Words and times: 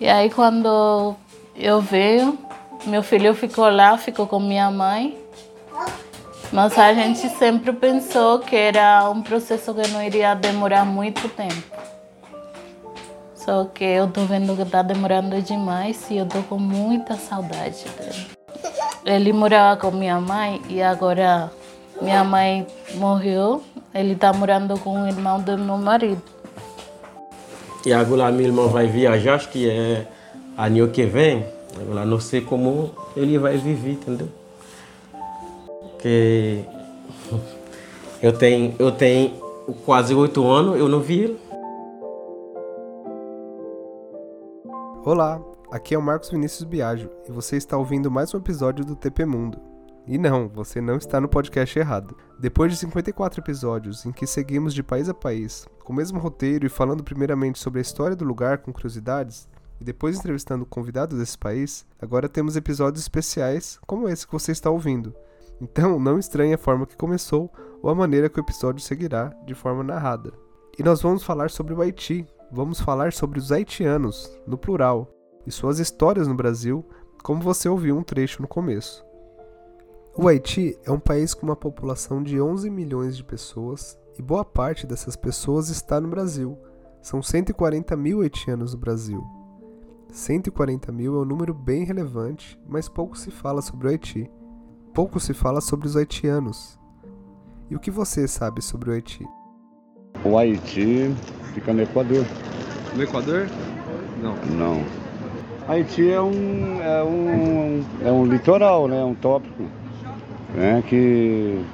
E 0.00 0.08
aí 0.08 0.30
quando 0.30 1.14
eu 1.54 1.78
veio, 1.82 2.38
meu 2.86 3.02
filho 3.02 3.34
ficou 3.34 3.68
lá, 3.68 3.98
ficou 3.98 4.26
com 4.26 4.40
minha 4.40 4.70
mãe. 4.70 5.18
Mas 6.50 6.76
a 6.78 6.94
gente 6.94 7.28
sempre 7.28 7.70
pensou 7.72 8.38
que 8.38 8.56
era 8.56 9.08
um 9.10 9.20
processo 9.20 9.74
que 9.74 9.86
não 9.88 10.02
iria 10.02 10.34
demorar 10.34 10.86
muito 10.86 11.28
tempo. 11.28 11.62
Só 13.34 13.64
que 13.66 13.84
eu 13.84 14.08
tô 14.08 14.22
vendo 14.22 14.56
que 14.56 14.64
tá 14.64 14.80
demorando 14.80 15.40
demais 15.42 16.10
e 16.10 16.16
eu 16.16 16.26
tô 16.26 16.42
com 16.44 16.58
muita 16.58 17.16
saudade 17.16 17.84
dele. 17.98 18.26
Ele 19.04 19.32
morava 19.34 19.78
com 19.78 19.90
minha 19.90 20.18
mãe 20.18 20.62
e 20.68 20.82
agora 20.82 21.52
minha 22.00 22.24
mãe 22.24 22.66
morreu. 22.94 23.62
Ele 23.94 24.14
tá 24.14 24.32
morando 24.32 24.78
com 24.80 25.02
o 25.02 25.06
irmão 25.06 25.40
do 25.40 25.58
meu 25.58 25.76
marido. 25.76 26.39
E 27.84 27.92
agora 27.92 28.30
meu 28.30 28.46
irmão 28.46 28.68
vai 28.68 28.86
viajar, 28.86 29.34
acho 29.34 29.48
que 29.48 29.68
é 29.68 30.06
ano 30.56 30.88
que 30.88 31.04
vem. 31.04 31.46
Agora 31.80 32.04
não 32.04 32.20
sei 32.20 32.40
como 32.40 32.90
ele 33.16 33.38
vai 33.38 33.56
viver, 33.56 33.92
entendeu? 33.92 34.28
Porque 35.92 36.64
eu 38.22 38.36
tenho, 38.36 38.74
eu 38.78 38.92
tenho 38.92 39.32
quase 39.84 40.14
oito 40.14 40.46
anos, 40.46 40.78
eu 40.78 40.88
não 40.88 41.00
vi 41.00 41.20
ele. 41.20 41.40
Olá, 45.02 45.40
aqui 45.70 45.94
é 45.94 45.98
o 45.98 46.02
Marcos 46.02 46.28
Vinícius 46.28 46.64
Biagio 46.64 47.10
e 47.26 47.32
você 47.32 47.56
está 47.56 47.78
ouvindo 47.78 48.10
mais 48.10 48.34
um 48.34 48.38
episódio 48.38 48.84
do 48.84 48.94
TP 48.94 49.24
Mundo. 49.24 49.58
E 50.10 50.18
não, 50.18 50.48
você 50.48 50.80
não 50.80 50.96
está 50.96 51.20
no 51.20 51.28
podcast 51.28 51.78
errado. 51.78 52.16
Depois 52.36 52.72
de 52.72 52.78
54 52.78 53.40
episódios 53.40 54.04
em 54.04 54.10
que 54.10 54.26
seguimos 54.26 54.74
de 54.74 54.82
país 54.82 55.08
a 55.08 55.14
país, 55.14 55.68
com 55.84 55.92
o 55.92 55.96
mesmo 55.96 56.18
roteiro 56.18 56.66
e 56.66 56.68
falando 56.68 57.04
primeiramente 57.04 57.60
sobre 57.60 57.78
a 57.78 57.80
história 57.82 58.16
do 58.16 58.24
lugar 58.24 58.58
com 58.58 58.72
curiosidades, 58.72 59.48
e 59.80 59.84
depois 59.84 60.18
entrevistando 60.18 60.66
convidados 60.66 61.16
desse 61.16 61.38
país, 61.38 61.86
agora 62.02 62.28
temos 62.28 62.56
episódios 62.56 63.04
especiais 63.04 63.78
como 63.86 64.08
esse 64.08 64.26
que 64.26 64.32
você 64.32 64.50
está 64.50 64.68
ouvindo. 64.68 65.14
Então 65.60 66.00
não 66.00 66.18
estranhe 66.18 66.54
a 66.54 66.58
forma 66.58 66.86
que 66.86 66.96
começou 66.96 67.48
ou 67.80 67.88
a 67.88 67.94
maneira 67.94 68.28
que 68.28 68.40
o 68.40 68.42
episódio 68.42 68.82
seguirá 68.82 69.32
de 69.46 69.54
forma 69.54 69.84
narrada. 69.84 70.32
E 70.76 70.82
nós 70.82 71.00
vamos 71.00 71.22
falar 71.22 71.50
sobre 71.50 71.72
o 71.72 71.80
Haiti, 71.80 72.26
vamos 72.50 72.80
falar 72.80 73.12
sobre 73.12 73.38
os 73.38 73.52
haitianos, 73.52 74.28
no 74.44 74.58
plural, 74.58 75.08
e 75.46 75.52
suas 75.52 75.78
histórias 75.78 76.26
no 76.26 76.34
Brasil, 76.34 76.84
como 77.22 77.40
você 77.40 77.68
ouviu 77.68 77.96
um 77.96 78.02
trecho 78.02 78.42
no 78.42 78.48
começo. 78.48 79.08
O 80.16 80.26
Haiti 80.26 80.76
é 80.84 80.90
um 80.90 80.98
país 80.98 81.34
com 81.34 81.46
uma 81.46 81.54
população 81.54 82.20
de 82.20 82.40
11 82.40 82.68
milhões 82.68 83.16
de 83.16 83.22
pessoas 83.22 83.96
e 84.18 84.22
boa 84.22 84.44
parte 84.44 84.84
dessas 84.84 85.14
pessoas 85.14 85.68
está 85.68 86.00
no 86.00 86.08
Brasil. 86.08 86.58
São 87.00 87.22
140 87.22 87.96
mil 87.96 88.20
haitianos 88.20 88.74
no 88.74 88.80
Brasil. 88.80 89.24
140 90.08 90.90
mil 90.90 91.14
é 91.14 91.22
um 91.22 91.24
número 91.24 91.54
bem 91.54 91.84
relevante, 91.84 92.58
mas 92.68 92.88
pouco 92.88 93.16
se 93.16 93.30
fala 93.30 93.62
sobre 93.62 93.86
o 93.86 93.90
Haiti. 93.90 94.28
Pouco 94.92 95.20
se 95.20 95.32
fala 95.32 95.60
sobre 95.60 95.86
os 95.86 95.96
haitianos. 95.96 96.76
E 97.70 97.76
o 97.76 97.80
que 97.80 97.90
você 97.90 98.26
sabe 98.26 98.60
sobre 98.60 98.90
o 98.90 98.92
Haiti? 98.92 99.24
O 100.24 100.36
Haiti 100.36 101.14
fica 101.54 101.72
no 101.72 101.82
Equador. 101.82 102.24
No 102.96 103.02
Equador? 103.02 103.46
Não. 104.20 104.34
Não. 104.56 104.84
Haiti 105.68 106.10
é 106.10 106.20
um, 106.20 106.82
é 106.82 107.04
um, 107.04 107.84
é 108.04 108.10
um 108.10 108.26
litoral, 108.26 108.88
né? 108.88 109.04
um 109.04 109.14
tópico. 109.14 109.79
Né? 110.54 110.82
Que, 110.86 111.64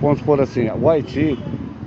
vamos 0.00 0.18
supor 0.18 0.40
assim, 0.40 0.68
o 0.70 0.88
Haiti, 0.88 1.38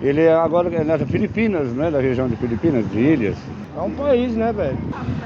ele 0.01 0.21
é 0.21 0.33
agora 0.33 0.73
é 0.73 0.83
nas 0.83 1.01
Filipinas, 1.03 1.71
né? 1.73 1.91
Da 1.91 1.99
região 1.99 2.27
de 2.27 2.35
Filipinas, 2.35 2.89
de 2.89 2.99
ilhas. 2.99 3.37
É 3.75 3.79
um 3.79 3.91
país, 3.91 4.33
né, 4.33 4.51
velho? 4.51 4.77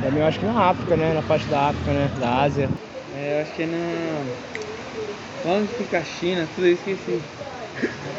Também 0.02 0.19
eu 0.19 0.27
acho 0.27 0.39
que 0.39 0.45
na 0.45 0.69
África, 0.69 0.95
né? 0.95 1.13
Na 1.13 1.21
parte 1.21 1.45
da 1.47 1.69
África, 1.69 1.91
né? 1.91 2.11
Da 2.19 2.41
Ásia. 2.41 2.69
É, 3.15 3.37
eu 3.37 3.41
acho 3.41 3.53
que 3.53 3.63
é 3.63 3.65
na. 3.65 4.25
Onde 5.47 5.67
fica 5.75 5.99
a 5.99 6.03
China, 6.03 6.47
tudo 6.55 6.67
isso 6.67 6.89
esqueci. 6.89 7.21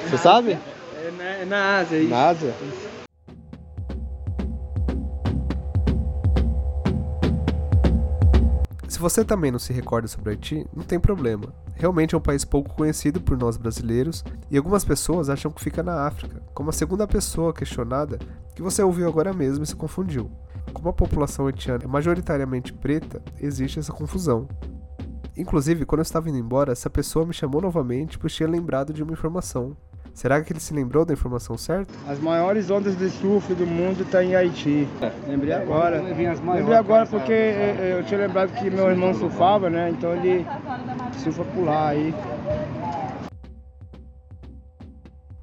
Você 0.09 0.19
sabe? 0.19 0.53
É 0.53 1.13
na, 1.17 1.25
é 1.25 1.45
na 1.45 1.79
Ásia, 1.79 1.99
isso. 1.99 2.11
Na 2.11 2.29
Ásia? 2.29 2.55
Se 8.89 8.99
você 8.99 9.25
também 9.25 9.51
não 9.51 9.59
se 9.59 9.75
recorda 9.75 10.09
sobre 10.09 10.31
o 10.31 10.33
Haiti, 10.33 10.67
não 10.75 10.83
tem 10.83 10.99
problema. 10.99 11.53
Realmente 11.77 12.15
é 12.15 12.19
um 12.19 12.23
país 12.23 12.45
pouco 12.45 12.75
conhecido 12.75 13.21
por 13.21 13.37
nós 13.37 13.59
brasileiros 13.59 14.25
e 14.51 14.57
algumas 14.57 14.85
pessoas 14.85 15.29
acham 15.29 15.51
que 15.51 15.63
fica 15.63 15.83
na 15.83 16.07
África, 16.07 16.43
como 16.55 16.71
a 16.71 16.73
segunda 16.73 17.07
pessoa 17.07 17.53
questionada 17.53 18.19
que 18.55 18.63
você 18.63 18.83
ouviu 18.83 19.07
agora 19.07 19.33
mesmo 19.35 19.63
e 19.63 19.67
se 19.67 19.77
confundiu. 19.77 20.31
Como 20.73 20.89
a 20.89 20.93
população 20.93 21.47
haitiana 21.47 21.85
é 21.85 21.87
majoritariamente 21.87 22.73
preta, 22.73 23.23
existe 23.39 23.79
essa 23.79 23.93
confusão. 23.93 24.49
Inclusive, 25.37 25.85
quando 25.85 26.01
eu 26.01 26.05
estava 26.05 26.31
indo 26.31 26.39
embora, 26.39 26.73
essa 26.73 26.89
pessoa 26.89 27.27
me 27.27 27.35
chamou 27.35 27.61
novamente 27.61 28.19
pois 28.19 28.35
tinha 28.35 28.49
lembrado 28.49 28.95
de 28.95 29.03
uma 29.03 29.13
informação. 29.13 29.77
Será 30.17 30.41
que 30.41 30.51
ele 30.51 30.61
se 30.61 30.73
lembrou 30.73 31.05
da 31.05 31.13
informação 31.13 31.59
certa? 31.59 31.93
As 32.09 32.19
maiores 32.19 32.71
ondas 32.71 32.97
de 32.97 33.11
surf 33.11 33.53
do 33.53 33.67
mundo 33.67 34.03
estão 34.03 34.23
em 34.23 34.35
Haiti. 34.35 34.89
Lembrei 35.29 35.53
agora. 35.53 36.01
Lembrei 36.01 36.75
agora 36.75 37.05
porque 37.05 37.35
eh, 37.35 37.97
eu 37.99 38.03
tinha 38.03 38.21
lembrado 38.21 38.51
que 38.55 38.71
meu 38.71 38.89
irmão 38.89 39.13
surfava, 39.13 39.69
né? 39.69 39.91
Então 39.91 40.15
ele 40.17 40.47
por 41.55 41.65
lá 41.65 41.89
aí. 41.89 42.15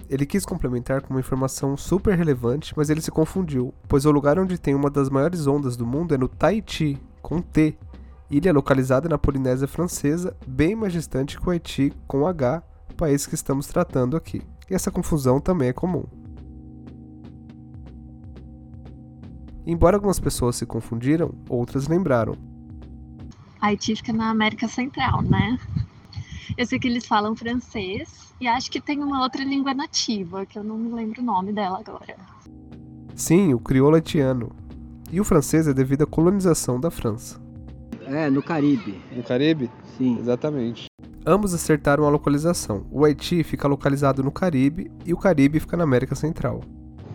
Ele 0.10 0.26
quis 0.26 0.46
complementar 0.46 1.02
com 1.02 1.14
uma 1.14 1.20
informação 1.20 1.76
super 1.76 2.16
relevante, 2.16 2.74
mas 2.78 2.90
ele 2.90 3.02
se 3.02 3.10
confundiu, 3.10 3.74
pois 3.88 4.06
o 4.06 4.12
lugar 4.12 4.38
onde 4.38 4.60
tem 4.60 4.76
uma 4.76 4.90
das 4.90 5.10
maiores 5.10 5.48
ondas 5.48 5.76
do 5.76 5.86
mundo 5.86 6.14
é 6.14 6.18
no 6.18 6.28
Tahiti, 6.28 7.02
com 7.22 7.42
T, 7.42 7.76
ilha 8.30 8.54
localizada 8.54 9.10
na 9.10 9.18
Polinésia 9.18 9.68
Francesa, 9.68 10.36
bem 10.46 10.76
mais 10.76 10.94
distante 10.94 11.40
que 11.40 11.48
o 11.48 11.52
Haiti, 11.52 11.94
com 12.08 12.28
H, 12.28 12.62
país 12.96 13.26
que 13.26 13.36
estamos 13.36 13.68
tratando 13.68 14.16
aqui. 14.16 14.42
E 14.70 14.76
essa 14.76 14.92
confusão 14.92 15.40
também 15.40 15.70
é 15.70 15.74
comum. 15.74 16.04
Embora 19.66 19.98
algumas 19.98 20.20
pessoas 20.20 20.58
se 20.58 20.66
confundiram, 20.66 21.34
outras 21.50 21.88
lembraram. 21.88 22.53
Haiti 23.64 23.96
fica 23.96 24.12
na 24.12 24.30
América 24.30 24.68
Central, 24.68 25.22
né? 25.22 25.58
Eu 26.58 26.66
sei 26.66 26.78
que 26.78 26.86
eles 26.86 27.06
falam 27.06 27.34
francês 27.34 28.34
e 28.42 28.46
acho 28.46 28.70
que 28.70 28.82
tem 28.82 29.02
uma 29.02 29.24
outra 29.24 29.42
língua 29.42 29.74
nativa, 29.74 30.46
que 30.46 30.60
eu 30.60 30.64
não 30.66 30.78
me 30.78 30.92
lembro 30.92 31.22
o 31.22 31.26
nome 31.26 31.54
dela 31.54 31.80
agora. 31.80 32.18
Sim, 33.16 33.54
o 33.54 33.60
crioulo 33.60 33.96
haitiano. 33.96 34.52
E 35.10 35.22
o 35.22 35.24
francês 35.24 35.66
é 35.66 35.74
devido 35.74 36.04
à 36.04 36.06
colonização 36.06 36.78
da 36.78 36.92
França. 36.92 37.42
É, 38.06 38.30
no 38.30 38.44
Caribe. 38.44 39.00
No 39.16 39.24
Caribe? 39.24 39.72
Sim. 39.98 40.18
Exatamente. 40.20 40.88
Ambos 41.26 41.54
acertaram 41.54 42.04
a 42.06 42.10
localização. 42.10 42.86
O 42.92 43.06
Haiti 43.06 43.46
fica 43.46 43.66
localizado 43.66 44.22
no 44.22 44.32
Caribe 44.32 44.92
e 45.06 45.14
o 45.14 45.18
Caribe 45.18 45.62
fica 45.62 45.78
na 45.78 45.86
América 45.86 46.16
Central. 46.16 46.60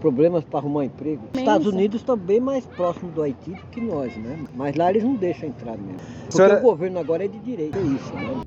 Problemas 0.01 0.45
para 0.45 0.61
arrumar 0.61 0.85
emprego. 0.85 1.25
Os 1.35 1.39
Estados 1.41 1.67
Unidos 1.67 2.01
estão 2.01 2.17
bem 2.17 2.41
mais 2.41 2.65
próximos 2.65 3.13
do 3.15 3.23
Haiti 3.23 3.51
do 3.51 3.67
que 3.71 3.81
nós, 3.81 4.17
né? 4.17 4.39
Mas 4.55 4.77
lá 4.77 4.91
eles 4.91 5.03
não 5.03 5.15
deixam 5.15 5.49
entrar 5.49 5.77
mesmo. 5.77 5.97
Porque 6.21 6.37
Senhora- 6.37 6.59
o 6.59 6.63
governo 6.63 6.99
agora 6.99 7.25
é 7.25 7.29
de 7.29 7.39
direita, 7.41 7.79
é 7.79 7.83
isso, 7.83 8.15
né? 8.15 8.43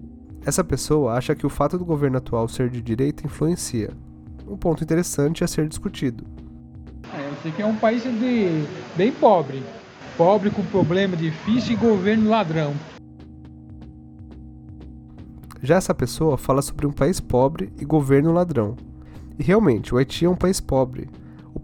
Essa 0.45 0.63
pessoa 0.63 1.13
acha 1.13 1.35
que 1.35 1.45
o 1.45 1.50
fato 1.50 1.78
do 1.78 1.85
governo 1.85 2.17
atual 2.17 2.47
ser 2.47 2.69
de 2.69 2.81
direita 2.81 3.25
influencia. 3.25 3.91
Um 4.47 4.57
ponto 4.57 4.84
interessante 4.84 5.44
a 5.44 5.47
ser 5.47 5.67
discutido. 5.67 6.23
É, 7.13 7.28
eu 7.28 7.34
sei 7.44 7.51
que 7.51 7.61
é 7.61 7.66
um 7.66 7.75
país 7.75 8.01
de, 8.03 8.66
bem 8.95 9.11
pobre. 9.11 9.61
Pobre 10.17 10.50
com 10.50 10.63
problema 10.66 11.16
difícil 11.16 11.73
e 11.73 11.75
governo 11.75 12.29
ladrão. 12.29 12.73
Já 15.61 15.75
essa 15.75 15.94
pessoa 15.94 16.38
fala 16.38 16.61
sobre 16.61 16.88
um 16.88 16.91
país 16.91 17.19
pobre 17.19 17.72
e 17.79 17.85
governo 17.85 18.31
ladrão. 18.34 18.75
E 19.38 19.44
realmente, 19.44 19.94
o 19.94 19.97
Haiti 19.97 20.25
é 20.25 20.29
um 20.29 20.35
país 20.35 20.59
pobre. 20.59 21.07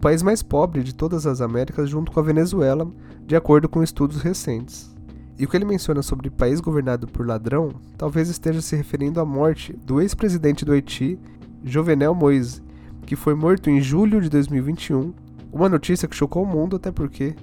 País 0.00 0.22
mais 0.22 0.44
pobre 0.44 0.84
de 0.84 0.94
todas 0.94 1.26
as 1.26 1.40
Américas, 1.40 1.90
junto 1.90 2.12
com 2.12 2.20
a 2.20 2.22
Venezuela, 2.22 2.88
de 3.26 3.34
acordo 3.34 3.68
com 3.68 3.82
estudos 3.82 4.22
recentes. 4.22 4.94
E 5.36 5.44
o 5.44 5.48
que 5.48 5.56
ele 5.56 5.64
menciona 5.64 6.02
sobre 6.02 6.30
país 6.30 6.60
governado 6.60 7.06
por 7.08 7.26
ladrão 7.26 7.70
talvez 7.96 8.28
esteja 8.28 8.60
se 8.60 8.76
referindo 8.76 9.20
à 9.20 9.24
morte 9.24 9.72
do 9.84 10.00
ex-presidente 10.00 10.64
do 10.64 10.72
Haiti, 10.72 11.18
Jovenel 11.64 12.14
Moise, 12.14 12.62
que 13.06 13.16
foi 13.16 13.34
morto 13.34 13.70
em 13.70 13.80
julho 13.80 14.20
de 14.20 14.28
2021. 14.28 15.12
Uma 15.52 15.68
notícia 15.68 16.06
que 16.06 16.14
chocou 16.14 16.44
o 16.44 16.46
mundo, 16.46 16.76
até 16.76 16.92
porque 16.92 17.34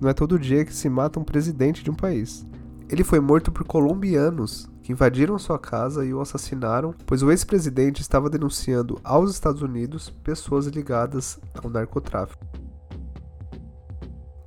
não 0.00 0.10
é 0.10 0.12
todo 0.12 0.38
dia 0.38 0.64
que 0.64 0.74
se 0.74 0.88
mata 0.90 1.18
um 1.18 1.24
presidente 1.24 1.82
de 1.82 1.90
um 1.90 1.94
país. 1.94 2.44
Ele 2.88 3.04
foi 3.04 3.20
morto 3.20 3.50
por 3.50 3.64
colombianos 3.64 4.68
que 4.84 4.92
invadiram 4.92 5.38
sua 5.38 5.58
casa 5.58 6.04
e 6.04 6.12
o 6.12 6.20
assassinaram, 6.20 6.94
pois 7.06 7.22
o 7.22 7.30
ex-presidente 7.30 8.02
estava 8.02 8.28
denunciando 8.28 9.00
aos 9.02 9.30
Estados 9.30 9.62
Unidos 9.62 10.10
pessoas 10.22 10.66
ligadas 10.66 11.40
ao 11.54 11.70
narcotráfico. 11.70 12.44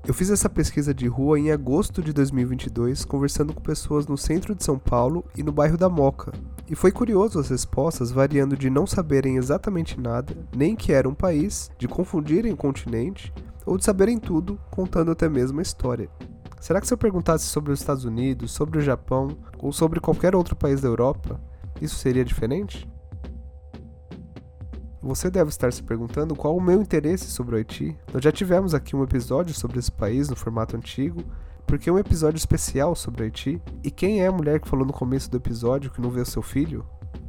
Eu 0.08 0.14
fiz 0.14 0.30
essa 0.30 0.48
pesquisa 0.48 0.94
de 0.94 1.08
rua 1.08 1.40
em 1.40 1.52
agosto 1.52 2.04
de 2.04 2.14
2022, 2.14 3.04
conversando 3.04 3.52
com 3.52 3.60
pessoas 3.60 4.06
no 4.06 4.16
centro 4.16 4.54
de 4.54 4.64
São 4.64 4.78
Paulo 4.78 5.26
e 5.36 5.42
no 5.42 5.52
bairro 5.52 5.76
da 5.76 5.90
Moca. 5.90 6.32
E 6.70 6.76
foi 6.76 6.92
curioso 6.92 7.40
as 7.40 7.50
respostas 7.50 8.12
variando 8.12 8.56
de 8.56 8.70
não 8.70 8.86
saberem 8.86 9.38
exatamente 9.38 10.00
nada, 10.00 10.38
nem 10.56 10.76
que 10.76 10.94
era 10.94 11.10
um 11.10 11.16
país, 11.16 11.72
de 11.80 11.88
confundirem 11.88 12.54
o 12.54 12.58
continente, 12.58 13.34
ou 13.66 13.76
de 13.76 13.84
saberem 13.84 14.20
tudo, 14.20 14.58
contando 14.70 15.10
até 15.10 15.28
mesmo 15.28 15.60
a 15.60 15.64
história. 15.64 16.10
Será 16.60 16.82
que 16.82 16.88
se 16.88 16.94
eu 16.94 16.98
perguntasse 16.98 17.46
sobre 17.46 17.72
os 17.72 17.80
Estados 17.80 18.04
Unidos, 18.04 18.52
sobre 18.52 18.80
o 18.80 18.82
Japão 18.82 19.38
ou 19.60 19.72
sobre 19.72 20.00
qualquer 20.00 20.36
outro 20.36 20.56
país 20.56 20.82
da 20.82 20.88
Europa, 20.88 21.40
isso 21.82 21.96
seria 21.96 22.26
diferente? 22.26 22.88
Você 25.02 25.30
deve 25.30 25.50
estar 25.50 25.72
se 25.72 25.84
perguntando 25.84 26.36
qual 26.36 26.58
o 26.58 26.62
meu 26.62 26.82
interesse 26.82 27.28
sobre 27.28 27.56
o 27.56 27.58
Haiti. 27.58 27.96
Nós 28.14 28.24
já 28.24 28.32
tivemos 28.32 28.74
aqui 28.74 28.96
um 28.96 29.04
episódio 29.04 29.54
sobre 29.54 29.80
esse 29.80 29.92
país 29.92 30.28
no 30.28 30.36
formato 30.36 30.76
antigo, 30.76 31.24
porque 31.66 31.90
é 31.90 31.94
um 31.94 32.00
episódio 32.00 32.38
especial 32.38 32.96
sobre 32.96 33.22
o 33.22 33.26
Haiti. 33.26 33.62
E 33.84 33.92
quem 33.92 34.22
é 34.22 34.28
a 34.28 34.32
mulher 34.32 34.60
que 34.60 34.68
falou 34.68 34.86
no 34.86 34.92
começo 34.92 35.30
do 35.30 35.38
episódio 35.38 35.92
que 35.92 36.02
não 36.02 36.10
vê 36.10 36.22
o 36.22 36.26
seu 36.26 36.42
filho? 36.42 36.84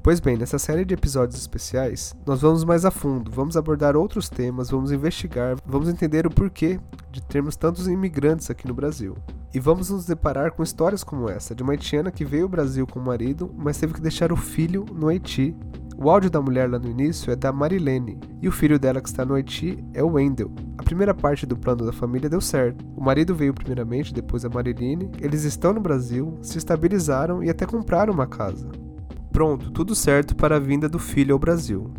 Pois 0.09 0.21
bem, 0.21 0.39
nessa 0.39 0.59
série 0.59 0.87
de 0.87 0.95
episódios 0.95 1.39
especiais, 1.39 2.17
nós 2.25 2.41
vamos 2.41 2.65
mais 2.65 2.87
a 2.87 2.91
fundo, 2.91 3.31
vamos 3.31 3.59
abordar 3.59 3.95
outros 3.95 4.31
temas, 4.31 4.71
vamos 4.71 4.91
investigar, 4.91 5.59
vamos 5.67 5.87
entender 5.87 6.27
o 6.27 6.31
porquê 6.31 6.81
de 7.13 7.21
termos 7.21 7.57
tantos 7.57 7.87
imigrantes 7.87 8.51
aqui 8.51 8.67
no 8.67 8.73
Brasil. 8.73 9.19
E 9.53 9.61
vamos 9.61 9.91
nos 9.91 10.07
deparar 10.07 10.53
com 10.53 10.63
histórias 10.63 11.05
como 11.05 11.29
essa, 11.29 11.55
de 11.55 11.63
uma 11.63 11.75
haitiana 11.75 12.11
que 12.11 12.25
veio 12.25 12.45
ao 12.45 12.49
Brasil 12.49 12.87
com 12.87 12.99
o 12.99 13.05
marido, 13.05 13.55
mas 13.55 13.77
teve 13.77 13.93
que 13.93 14.01
deixar 14.01 14.33
o 14.33 14.37
filho 14.37 14.87
no 14.95 15.09
Haiti. 15.09 15.55
O 15.99 16.09
áudio 16.09 16.31
da 16.31 16.41
mulher 16.41 16.71
lá 16.71 16.79
no 16.79 16.89
início 16.89 17.31
é 17.31 17.37
da 17.37 17.53
Marilene, 17.53 18.19
e 18.41 18.49
o 18.49 18.53
filho 18.53 18.79
dela 18.79 19.03
que 19.03 19.11
está 19.11 19.27
no 19.27 19.35
Haiti 19.35 19.85
é 19.93 20.03
o 20.03 20.13
Wendell. 20.13 20.51
A 20.79 20.83
primeira 20.83 21.13
parte 21.13 21.45
do 21.45 21.55
plano 21.55 21.85
da 21.85 21.93
família 21.93 22.31
deu 22.31 22.41
certo. 22.41 22.83
O 22.97 23.05
marido 23.05 23.35
veio 23.35 23.53
primeiramente, 23.53 24.15
depois 24.15 24.43
a 24.43 24.49
Marilene, 24.49 25.11
eles 25.21 25.45
estão 25.45 25.75
no 25.75 25.83
Brasil, 25.83 26.39
se 26.41 26.57
estabilizaram 26.57 27.45
e 27.45 27.51
até 27.51 27.67
compraram 27.67 28.15
uma 28.15 28.27
casa. 28.27 28.88
Pronto, 29.33 29.71
tudo 29.71 29.95
certo 29.95 30.35
para 30.35 30.57
a 30.57 30.61
vinda 30.61 30.89
do 30.89 30.99
filho 30.99 31.35
ao 31.35 31.39
Brasil. 31.39 31.91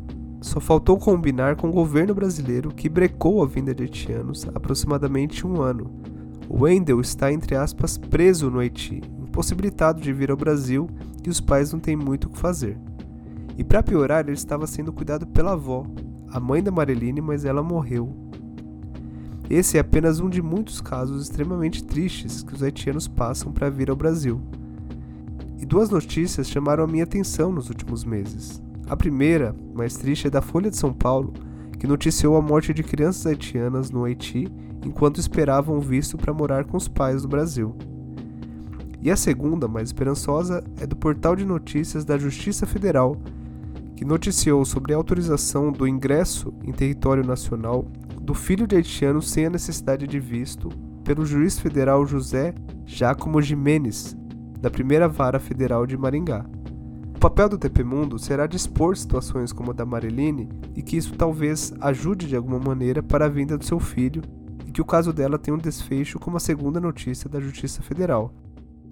Só 0.42 0.60
faltou 0.60 0.98
combinar 0.98 1.56
com 1.56 1.70
o 1.70 1.74
governo 1.74 2.14
brasileiro 2.14 2.74
que 2.74 2.90
brecou 2.90 3.44
a 3.44 3.46
vinda 3.46 3.74
de 3.74 3.84
haitianos 3.84 4.48
há 4.48 4.52
aproximadamente 4.58 5.46
um 5.46 5.62
ano. 5.62 5.92
Wendell 6.50 7.00
está, 7.02 7.32
entre 7.32 7.56
aspas, 7.56 7.98
preso 7.98 8.50
no 8.50 8.60
Haiti, 8.60 9.02
impossibilitado 9.20 10.02
de 10.02 10.12
vir 10.12 10.32
ao 10.32 10.38
Brasil 10.38 10.90
e 11.26 11.30
os 11.30 11.40
pais 11.40 11.72
não 11.72 11.80
têm 11.80 11.96
muito 11.96 12.26
o 12.26 12.30
que 12.30 12.40
fazer. 12.40 12.78
E 13.58 13.64
para 13.64 13.84
piorar, 13.84 14.26
ele 14.26 14.34
estava 14.34 14.66
sendo 14.66 14.92
cuidado 14.92 15.28
pela 15.28 15.52
avó, 15.52 15.86
a 16.32 16.40
mãe 16.40 16.64
da 16.64 16.72
Mareline, 16.72 17.22
mas 17.22 17.46
ela 17.46 17.62
morreu. 17.62 18.16
Esse 19.50 19.78
é 19.78 19.82
apenas 19.82 20.20
um 20.20 20.30
de 20.30 20.42
muitos 20.42 20.80
casos 20.80 21.24
extremamente 21.24 21.84
tristes 21.84 22.42
que 22.42 22.54
os 22.54 22.64
haitianos 22.64 23.08
passam 23.08 23.52
para 23.52 23.70
vir 23.70 23.90
ao 23.90 23.96
Brasil. 23.96 24.42
Duas 25.70 25.92
notícias 25.92 26.50
chamaram 26.50 26.84
a 26.84 26.88
minha 26.88 27.04
atenção 27.04 27.52
nos 27.52 27.70
últimos 27.70 28.04
meses. 28.04 28.60
A 28.90 28.98
primeira, 28.98 29.56
mais 29.72 29.94
triste, 29.94 30.26
é 30.26 30.30
da 30.32 30.42
Folha 30.42 30.72
de 30.72 30.76
São 30.76 30.92
Paulo, 30.92 31.32
que 31.78 31.86
noticiou 31.86 32.36
a 32.36 32.42
morte 32.42 32.74
de 32.74 32.82
crianças 32.82 33.28
haitianas 33.28 33.92
no 33.92 34.04
Haiti 34.04 34.48
enquanto 34.84 35.20
esperavam 35.20 35.80
visto 35.80 36.18
para 36.18 36.34
morar 36.34 36.66
com 36.66 36.76
os 36.76 36.88
pais 36.88 37.22
no 37.22 37.30
Brasil. 37.30 37.76
E 39.00 39.12
a 39.12 39.16
segunda, 39.16 39.68
mais 39.68 39.90
esperançosa, 39.90 40.64
é 40.82 40.88
do 40.88 40.96
portal 40.96 41.36
de 41.36 41.46
notícias 41.46 42.04
da 42.04 42.18
Justiça 42.18 42.66
Federal, 42.66 43.16
que 43.96 44.04
noticiou 44.04 44.66
sobre 44.66 44.96
a 44.96 44.98
autorização 44.98 45.72
do 45.72 45.88
ingresso 45.88 46.52
em 46.64 46.72
território 46.72 47.24
nacional 47.24 47.86
do 48.20 48.34
filho 48.34 48.66
de 48.66 48.76
haitiano 48.76 49.22
sem 49.22 49.46
a 49.46 49.52
necessidade 49.52 50.08
de 50.08 50.20
visto 50.20 50.70
pelo 51.04 51.28
juiz 51.28 51.60
federal 51.60 52.08
José 52.08 52.56
Giacomo 52.88 53.40
Jimenez, 53.40 54.18
da 54.60 54.70
primeira 54.70 55.08
vara 55.08 55.40
federal 55.40 55.86
de 55.86 55.98
Maringá. 55.98 56.46
O 57.16 57.20
papel 57.20 57.50
do 57.50 57.58
TP 57.58 57.84
Mundo 57.84 58.18
será 58.18 58.48
dispor 58.48 58.96
situações 58.96 59.52
como 59.52 59.72
a 59.72 59.74
da 59.74 59.86
Mariline 59.86 60.48
e 60.76 60.82
que 60.82 60.96
isso 60.96 61.16
talvez 61.16 61.74
ajude 61.82 62.28
de 62.28 62.36
alguma 62.36 62.60
maneira 62.60 63.04
para 63.04 63.26
a 63.26 63.30
vinda 63.30 63.58
do 63.58 63.66
seu 63.66 63.80
filho 63.80 64.22
e 64.66 64.72
que 64.72 64.82
o 64.82 64.86
caso 64.86 65.12
dela 65.12 65.38
tenha 65.38 65.56
um 65.56 65.60
desfecho 65.60 66.20
como 66.20 66.38
a 66.38 66.40
segunda 66.40 66.80
notícia 66.80 67.30
da 67.30 67.42
Justiça 67.42 67.82
Federal. 67.82 68.34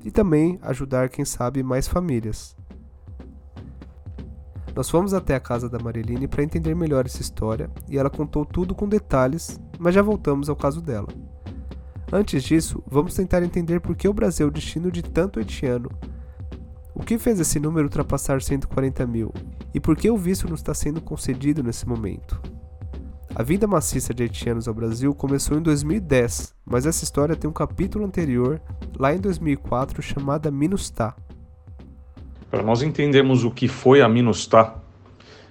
E 0.03 0.11
também 0.11 0.59
ajudar, 0.61 1.09
quem 1.09 1.23
sabe, 1.23 1.63
mais 1.63 1.87
famílias. 1.87 2.55
Nós 4.75 4.89
fomos 4.89 5.13
até 5.13 5.33
a 5.33 5.39
casa 5.39 5.69
da 5.69 5.79
Mariline 5.79 6.27
para 6.27 6.43
entender 6.43 6.75
melhor 6.75 7.05
essa 7.05 7.21
história 7.21 7.69
e 7.89 7.97
ela 7.97 8.09
contou 8.09 8.45
tudo 8.45 8.75
com 8.75 8.87
detalhes, 8.87 9.59
mas 9.79 9.95
já 9.95 10.01
voltamos 10.01 10.49
ao 10.49 10.55
caso 10.55 10.81
dela. 10.81 11.07
Antes 12.11 12.43
disso, 12.43 12.81
vamos 12.87 13.13
tentar 13.13 13.43
entender 13.43 13.81
por 13.81 13.95
que 13.95 14.07
o 14.07 14.13
Brasil 14.13 14.47
é 14.47 14.49
o 14.49 14.53
destino 14.53 14.89
de 14.89 15.03
tanto 15.03 15.39
haitiano. 15.39 15.89
O 16.95 17.03
que 17.03 17.17
fez 17.17 17.39
esse 17.39 17.59
número 17.59 17.87
ultrapassar 17.87 18.41
140 18.41 19.05
mil? 19.05 19.33
E 19.73 19.79
por 19.79 19.95
que 19.95 20.09
o 20.09 20.17
visto 20.17 20.47
não 20.47 20.55
está 20.55 20.73
sendo 20.73 21.01
concedido 21.01 21.61
nesse 21.61 21.87
momento? 21.87 22.41
A 23.35 23.43
vinda 23.43 23.67
maciça 23.67 24.13
de 24.13 24.23
haitianos 24.23 24.67
ao 24.67 24.73
Brasil 24.73 25.13
começou 25.13 25.57
em 25.57 25.61
2010, 25.61 26.55
mas 26.65 26.85
essa 26.85 27.03
história 27.03 27.35
tem 27.35 27.47
um 27.47 27.53
capítulo 27.53 28.05
anterior, 28.05 28.59
lá 28.97 29.13
em 29.13 29.19
2004, 29.19 30.01
chamada 30.01 30.49
Minustah. 30.49 31.15
Para 32.49 32.63
nós 32.63 32.81
entendermos 32.81 33.43
o 33.43 33.51
que 33.51 33.67
foi 33.67 34.01
a 34.01 34.07
Minustah, 34.09 34.75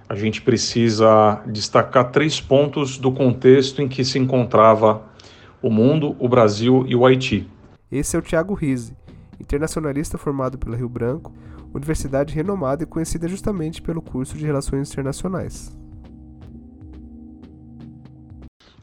a 0.09 0.15
gente 0.15 0.41
precisa 0.41 1.43
destacar 1.47 2.11
três 2.11 2.41
pontos 2.41 2.97
do 2.97 3.13
contexto 3.13 3.83
em 3.83 3.87
que 3.87 4.05
se 4.05 4.19
encontrava 4.19 5.03
o 5.63 5.71
mundo, 5.71 6.17
o 6.19 6.29
Brasil 6.29 6.85
e 6.87 6.95
o 6.95 7.05
Haiti. 7.05 7.49
Esse 7.91 8.17
é 8.17 8.19
o 8.19 8.23
Tiago 8.23 8.55
Rise, 8.55 8.97
internacionalista 9.41 10.19
formado 10.19 10.59
pela 10.59 10.77
Rio 10.77 10.89
Branco, 10.89 11.33
universidade 11.75 12.35
renomada 12.35 12.83
e 12.83 12.87
conhecida 12.87 13.29
justamente 13.29 13.83
pelo 13.83 14.01
curso 14.03 14.37
de 14.37 14.45
Relações 14.45 14.91
Internacionais. 14.91 15.77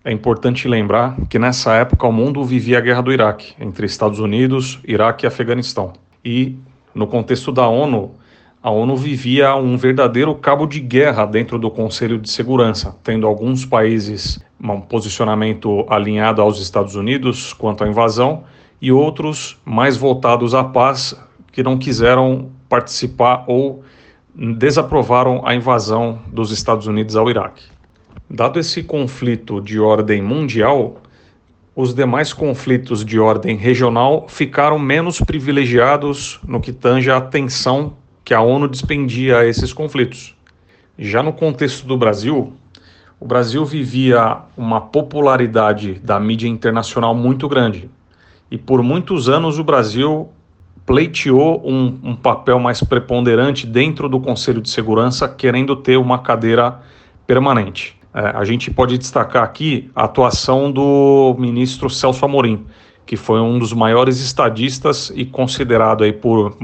É 0.06 0.12
importante 0.12 0.68
lembrar 0.68 1.16
que 1.28 1.40
nessa 1.40 1.76
época 1.76 2.06
o 2.06 2.12
mundo 2.12 2.44
vivia 2.44 2.78
a 2.78 2.82
guerra 2.82 3.02
do 3.02 3.12
Iraque, 3.12 3.54
entre 3.58 3.86
Estados 3.86 4.20
Unidos, 4.20 4.82
Iraque 4.86 5.26
e 5.26 5.28
Afeganistão. 5.28 5.94
E, 6.26 6.58
no 6.94 7.08
contexto 7.08 7.54
da 7.54 7.68
ONU, 7.68 8.12
a 8.64 8.72
ONU 8.72 8.96
vivia 8.96 9.54
um 9.58 9.76
verdadeiro 9.76 10.34
cabo 10.36 10.66
de 10.66 10.80
guerra 10.80 11.26
dentro 11.26 11.60
do 11.60 11.70
Conselho 11.70 12.18
de 12.18 12.32
Segurança, 12.32 12.96
tendo 13.04 13.28
alguns 13.28 13.66
países 13.66 14.40
um 14.58 14.80
posicionamento 14.80 15.86
alinhado 15.90 16.42
aos 16.42 16.62
Estados 16.62 16.96
Unidos 16.96 17.52
quanto 17.52 17.84
à 17.84 17.90
invasão 17.90 18.46
e 18.82 18.90
outros 18.90 19.60
mais 19.66 19.98
voltados 19.98 20.56
à 20.56 20.64
paz 20.64 21.14
que 21.52 21.62
não 21.62 21.78
quiseram 21.78 22.52
participar 22.70 23.44
ou 23.48 23.84
desaprovaram 24.34 25.46
a 25.46 25.54
invasão 25.54 26.20
dos 26.28 26.50
Estados 26.50 26.88
Unidos 26.88 27.18
ao 27.18 27.30
Iraque. 27.30 27.66
Dado 28.30 28.58
esse 28.58 28.82
conflito 28.82 29.60
de 29.60 29.78
ordem 29.78 30.22
mundial, 30.22 31.02
os 31.76 31.94
demais 31.94 32.32
conflitos 32.32 33.04
de 33.04 33.20
ordem 33.20 33.58
regional 33.58 34.26
ficaram 34.30 34.80
menos 34.80 35.20
privilegiados 35.20 36.40
no 36.48 36.62
que 36.62 36.72
tange 36.72 37.12
a 37.12 37.18
atenção 37.18 37.94
que 38.24 38.34
a 38.34 38.42
ONU 38.42 38.68
despendia 38.68 39.40
a 39.40 39.46
esses 39.46 39.74
conflitos. 39.74 40.36
Já 40.98 41.22
no 41.24 41.34
contexto 41.34 41.86
do 41.86 41.98
Brasil, 41.98 42.54
o 43.20 43.26
Brasil 43.26 43.66
vivia 43.66 44.38
uma 44.56 44.82
popularidade 44.82 45.94
da 45.96 46.20
mídia 46.20 46.48
internacional 46.48 47.16
muito 47.16 47.48
grande. 47.48 47.90
E 48.52 48.58
por 48.58 48.84
muitos 48.84 49.30
anos 49.30 49.58
o 49.58 49.64
Brasil 49.64 50.30
pleiteou 50.86 51.62
um, 51.66 52.00
um, 52.04 52.16
papel 52.16 52.60
mais 52.60 52.84
preponderante 52.84 53.66
dentro 53.66 54.10
do 54.10 54.20
Conselho 54.20 54.62
de 54.62 54.70
Segurança, 54.70 55.28
querendo 55.28 55.76
ter 55.76 55.98
uma 55.98 56.20
cadeira 56.20 56.82
permanente. 57.26 57.98
É, 58.14 58.28
a 58.36 58.44
gente 58.44 58.70
pode 58.70 58.98
destacar 58.98 59.44
aqui 59.44 59.90
a 59.96 60.04
atuação 60.04 60.72
do 60.72 61.36
ministro 61.40 61.90
Celso 61.90 62.26
Amorim, 62.26 62.66
que 63.06 63.18
foi 63.18 63.40
um 63.40 63.60
dos 63.60 63.74
maiores 63.74 64.20
estadistas 64.20 65.12
e 65.16 65.26
considerado 65.26 66.04
aí 66.04 66.14
por 66.14 66.56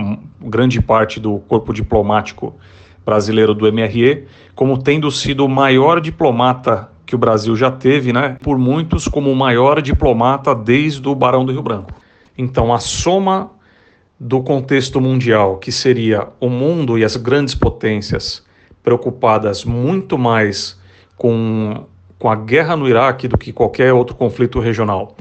grande 0.41 0.81
parte 0.81 1.19
do 1.19 1.39
corpo 1.39 1.73
diplomático 1.73 2.55
brasileiro 3.05 3.53
do 3.53 3.71
MRE 3.71 4.25
como 4.55 4.77
tendo 4.77 5.09
sido 5.09 5.45
o 5.45 5.49
maior 5.49 5.99
diplomata 6.01 6.89
que 7.05 7.15
o 7.15 7.17
Brasil 7.17 7.55
já 7.55 7.71
teve, 7.71 8.13
né? 8.13 8.37
Por 8.41 8.57
muitos 8.59 9.07
como 9.07 9.31
o 9.31 9.35
maior 9.35 9.81
diplomata 9.81 10.53
desde 10.53 11.07
o 11.09 11.15
Barão 11.15 11.43
do 11.43 11.51
Rio 11.51 11.63
Branco. 11.63 11.91
Então, 12.37 12.71
a 12.71 12.79
soma 12.79 13.49
do 14.19 14.43
contexto 14.43 15.01
mundial, 15.01 15.57
que 15.57 15.71
seria 15.71 16.27
o 16.39 16.49
mundo 16.49 16.99
e 16.99 17.03
as 17.03 17.15
grandes 17.15 17.55
potências 17.55 18.45
preocupadas 18.83 19.65
muito 19.65 20.17
mais 20.17 20.79
com, 21.17 21.85
com 22.19 22.29
a 22.29 22.35
guerra 22.35 22.75
no 22.75 22.87
Iraque 22.87 23.27
do 23.27 23.37
que 23.37 23.51
qualquer 23.51 23.91
outro 23.93 24.15
conflito 24.15 24.59
regional, 24.59 25.15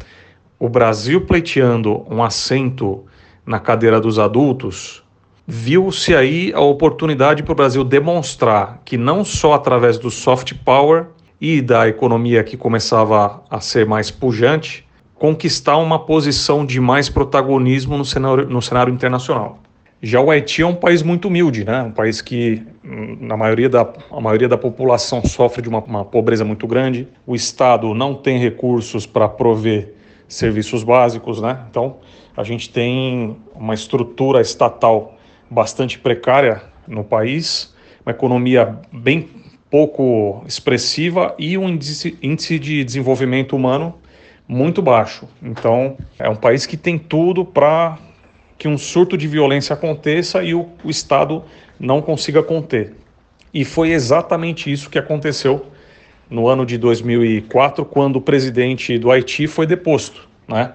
o 0.59 0.69
Brasil 0.69 1.21
pleiteando 1.21 2.05
um 2.11 2.23
assento 2.23 3.05
na 3.47 3.61
cadeira 3.61 4.01
dos 4.01 4.19
adultos, 4.19 5.03
viu-se 5.47 6.15
aí 6.15 6.53
a 6.55 6.61
oportunidade 6.61 7.43
para 7.43 7.53
o 7.53 7.57
Brasil 7.57 7.85
demonstrar 7.85 8.83
que 8.85 8.97
não 8.99 9.25
só 9.25 9.55
através 9.55 9.99
do 9.99 10.11
soft 10.11 10.53
power 10.65 11.07
e 11.41 11.63
da 11.63 11.89
economia 11.89 12.43
que 12.43 12.57
começava 12.57 13.43
a 13.49 13.61
ser 13.61 13.87
mais 13.87 14.11
pujante, 14.11 14.87
conquistar 15.15 15.77
uma 15.79 15.99
posição 15.99 16.67
de 16.67 16.81
mais 16.81 17.09
protagonismo 17.09 17.97
no 17.97 18.05
cenário, 18.05 18.49
no 18.49 18.61
cenário 18.61 18.93
internacional. 18.93 19.59
Já 20.01 20.21
o 20.21 20.31
Haiti 20.31 20.63
é 20.63 20.67
um 20.67 20.75
país 20.75 21.03
muito 21.03 21.27
humilde, 21.27 21.65
né? 21.65 21.83
Um 21.83 21.91
país 21.91 22.21
que 22.21 22.63
na 22.85 23.37
maioria 23.37 23.69
da, 23.69 23.93
a 24.13 24.21
maioria 24.21 24.49
da 24.49 24.57
população 24.57 25.25
sofre 25.25 25.61
de 25.61 25.69
uma, 25.69 25.81
uma 25.81 26.05
pobreza 26.05 26.45
muito 26.45 26.67
grande. 26.69 27.09
O 27.27 27.35
Estado 27.35 27.93
não 27.95 28.15
tem 28.15 28.39
recursos 28.39 29.07
para 29.07 29.29
prover 29.29 29.95
serviços 30.29 30.85
básicos, 30.85 31.41
né? 31.41 31.65
Então 31.71 31.97
a 32.37 32.45
gente 32.45 32.71
tem 32.71 33.37
uma 33.55 33.75
estrutura 33.75 34.41
estatal 34.41 35.17
bastante 35.51 35.99
precária 35.99 36.63
no 36.87 37.03
país, 37.03 37.75
uma 38.05 38.13
economia 38.13 38.79
bem 38.93 39.29
pouco 39.71 40.43
expressiva 40.47 41.35
e 41.39 41.59
um 41.59 41.69
índice, 41.69 42.59
de 42.59 42.85
desenvolvimento 42.85 43.57
humano 43.57 43.95
muito 44.47 44.81
baixo. 44.81 45.29
Então, 45.43 45.99
é 46.19 46.29
um 46.29 46.37
país 46.37 46.65
que 46.65 46.77
tem 46.77 46.99
tudo 46.99 47.45
para 47.45 47.99
que 48.57 48.67
um 48.67 48.79
surto 48.79 49.17
de 49.17 49.29
violência 49.29 49.75
aconteça 49.75 50.43
e 50.43 50.55
o, 50.55 50.69
o, 50.83 50.91
Estado 50.91 51.45
não 51.79 52.01
consiga 52.01 52.43
conter. 52.43 52.95
E 53.53 53.65
foi 53.65 53.91
exatamente 53.91 54.73
isso 54.73 54.91
que 54.91 54.99
aconteceu 54.99 55.67
no 56.31 56.49
ano 56.49 56.67
de 56.67 56.77
2004, 56.77 57.85
quando 57.85 58.17
o 58.17 58.21
presidente 58.21 58.99
do 58.99 59.11
Haiti 59.11 59.47
foi 59.47 59.67
deposto. 59.67 60.29
Né? 60.47 60.73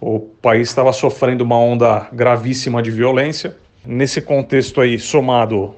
O 0.00 0.20
país 0.20 0.68
estava 0.68 0.92
sofrendo 0.92 1.44
uma 1.44 1.58
onda 1.58 2.08
gravíssima 2.12 2.82
de 2.82 2.90
violência. 2.90 3.56
Nesse 3.84 4.20
contexto 4.20 4.80
aí, 4.80 4.98
somado 4.98 5.74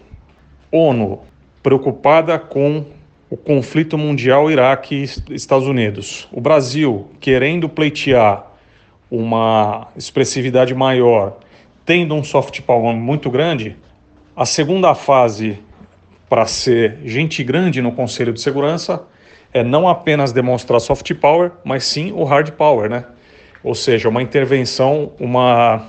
ONU 0.72 1.20
preocupada 1.62 2.38
com 2.38 2.84
o 3.30 3.36
conflito 3.36 3.98
mundial 3.98 4.50
Iraque-Estados 4.50 5.66
Unidos. 5.66 6.26
O 6.32 6.40
Brasil 6.40 7.10
querendo 7.20 7.68
pleitear 7.68 8.46
uma 9.10 9.88
expressividade 9.96 10.74
maior, 10.74 11.38
tendo 11.84 12.14
um 12.14 12.24
soft 12.24 12.60
power 12.62 12.94
muito 12.94 13.30
grande, 13.30 13.76
a 14.34 14.46
segunda 14.46 14.94
fase 14.94 15.58
para 16.28 16.46
ser 16.46 16.98
gente 17.04 17.42
grande 17.42 17.80
no 17.82 17.92
Conselho 17.92 18.32
de 18.32 18.40
Segurança 18.40 19.06
é 19.52 19.62
não 19.62 19.88
apenas 19.88 20.32
demonstrar 20.32 20.80
soft 20.80 21.12
power, 21.14 21.52
mas 21.64 21.84
sim 21.84 22.12
o 22.12 22.24
hard 22.24 22.52
power, 22.52 22.90
né? 22.90 23.04
Ou 23.62 23.74
seja, 23.74 24.08
uma 24.08 24.22
intervenção, 24.22 25.12
uma, 25.18 25.86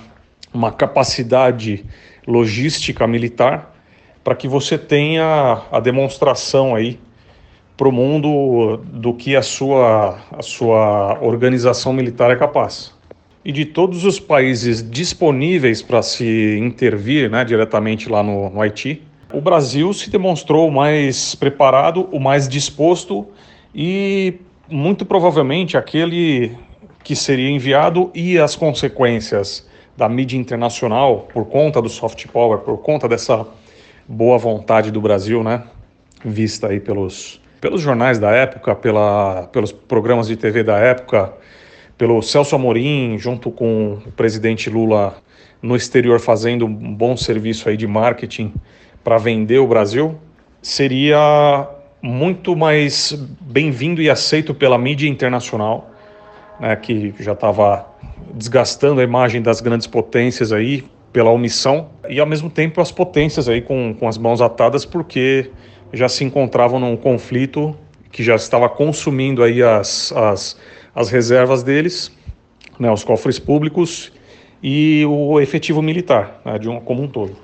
uma 0.54 0.72
capacidade 0.72 1.86
logística 2.26 3.06
militar 3.08 3.76
para 4.24 4.36
que 4.36 4.48
você 4.48 4.78
tenha 4.78 5.62
a 5.72 5.80
demonstração 5.80 6.76
aí 6.76 7.00
para 7.76 7.88
o 7.88 7.92
mundo 7.92 8.78
do 8.92 9.14
que 9.14 9.36
a 9.36 9.42
sua, 9.42 10.20
a 10.32 10.42
sua 10.42 11.18
organização 11.22 11.94
militar 11.94 12.30
é 12.30 12.36
capaz. 12.36 12.94
E 13.44 13.52
de 13.52 13.66
todos 13.66 14.04
os 14.04 14.20
países 14.20 14.88
disponíveis 14.88 15.82
para 15.82 16.02
se 16.02 16.58
intervir 16.60 17.30
né, 17.30 17.46
diretamente 17.46 18.10
lá 18.10 18.22
no, 18.22 18.50
no 18.50 18.62
Haiti, 18.62 19.02
o 19.32 19.40
Brasil 19.40 19.94
se 19.94 20.10
demonstrou 20.10 20.68
o 20.68 20.72
mais 20.72 21.36
preparado, 21.36 22.10
o 22.12 22.20
mais 22.20 22.50
disposto 22.50 23.28
e 23.74 24.40
muito 24.68 25.06
provavelmente 25.06 25.78
aquele 25.78 26.56
que 27.04 27.16
seria 27.16 27.50
enviado 27.50 28.12
e 28.14 28.38
as 28.38 28.56
consequências 28.56 29.68
da 29.98 30.08
mídia 30.08 30.38
internacional 30.38 31.28
por 31.34 31.46
conta 31.46 31.82
do 31.82 31.90
soft 31.90 32.28
power, 32.28 32.60
por 32.60 32.78
conta 32.78 33.08
dessa 33.08 33.48
boa 34.08 34.38
vontade 34.38 34.92
do 34.92 35.02
Brasil, 35.02 35.44
né, 35.44 35.64
vista 36.24 36.68
aí 36.68 36.80
pelos 36.80 37.42
pelos 37.60 37.82
jornais 37.82 38.18
da 38.18 38.32
época, 38.32 38.74
pela, 38.74 39.48
pelos 39.52 39.72
programas 39.72 40.28
de 40.28 40.38
TV 40.38 40.64
da 40.64 40.78
época, 40.78 41.34
pelo 41.98 42.22
Celso 42.22 42.56
Amorim, 42.56 43.18
junto 43.18 43.52
com 43.52 44.00
o 44.06 44.12
presidente 44.14 44.70
Lula 44.70 45.18
no 45.62 45.76
exterior 45.76 46.20
fazendo 46.20 46.66
um 46.66 46.96
bom 46.96 47.18
serviço 47.18 47.68
aí 47.68 47.76
de 47.76 47.86
marketing 47.86 48.54
para 49.04 49.18
vender 49.18 49.60
o 49.60 49.68
Brasil, 49.68 50.18
seria 50.62 51.68
muito 52.02 52.56
mais 52.56 53.14
bem-vindo 53.42 54.02
e 54.02 54.10
aceito 54.10 54.54
pela 54.54 54.78
mídia 54.78 55.08
internacional, 55.08 55.92
né, 56.60 56.76
que 56.76 57.14
já 57.20 57.34
estava 57.34 57.86
desgastando 58.34 59.02
a 59.02 59.04
imagem 59.04 59.42
das 59.42 59.60
grandes 59.60 59.88
potências 59.88 60.52
aí 60.52 60.86
pela 61.12 61.30
omissão 61.30 61.90
e 62.08 62.20
ao 62.20 62.26
mesmo 62.26 62.50
tempo 62.50 62.80
as 62.80 62.92
potências 62.92 63.50
aí 63.50 63.62
com, 63.62 63.96
com 64.00 64.08
as 64.08 64.18
mãos 64.18 64.42
atadas 64.42 64.86
porque 64.86 65.52
já 65.92 66.08
se 66.08 66.24
encontravam 66.24 66.80
num 66.80 66.96
conflito 66.96 67.76
que 68.12 68.24
já 68.24 68.36
estava 68.36 68.70
consumindo 68.70 69.44
aí 69.44 69.62
as, 69.62 70.12
as, 70.14 70.58
as 70.96 71.10
reservas 71.10 71.64
deles, 71.64 72.12
né, 72.80 72.92
os 72.92 73.04
cofres 73.04 73.40
públicos 73.40 74.12
e 74.62 75.06
o 75.06 75.40
efetivo 75.40 75.82
militar, 75.82 76.42
né, 76.46 76.58
de 76.58 76.70
um, 76.70 76.80
como 76.80 77.04
um 77.04 77.08
todo. 77.08 77.36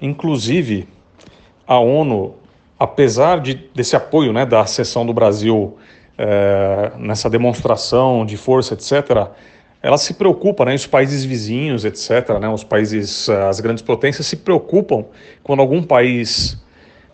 Inclusive, 0.00 0.86
a 1.66 1.78
ONU, 1.78 2.34
apesar 2.78 3.40
de, 3.40 3.54
desse 3.74 3.96
apoio 3.96 4.32
né, 4.32 4.44
da 4.44 4.64
seção 4.66 5.04
do 5.06 5.12
Brasil 5.12 5.76
é, 6.18 6.92
nessa 6.98 7.28
demonstração 7.28 8.24
de 8.24 8.36
força, 8.36 8.74
etc., 8.74 9.28
ela 9.82 9.98
se 9.98 10.14
preocupa, 10.14 10.64
né, 10.64 10.74
os 10.74 10.86
países 10.86 11.24
vizinhos, 11.24 11.84
etc., 11.84 12.38
né, 12.40 12.48
os 12.48 12.64
países, 12.64 13.28
as 13.28 13.60
grandes 13.60 13.82
potências 13.82 14.26
se 14.26 14.36
preocupam 14.36 15.04
quando 15.42 15.60
algum 15.60 15.82
país 15.82 16.62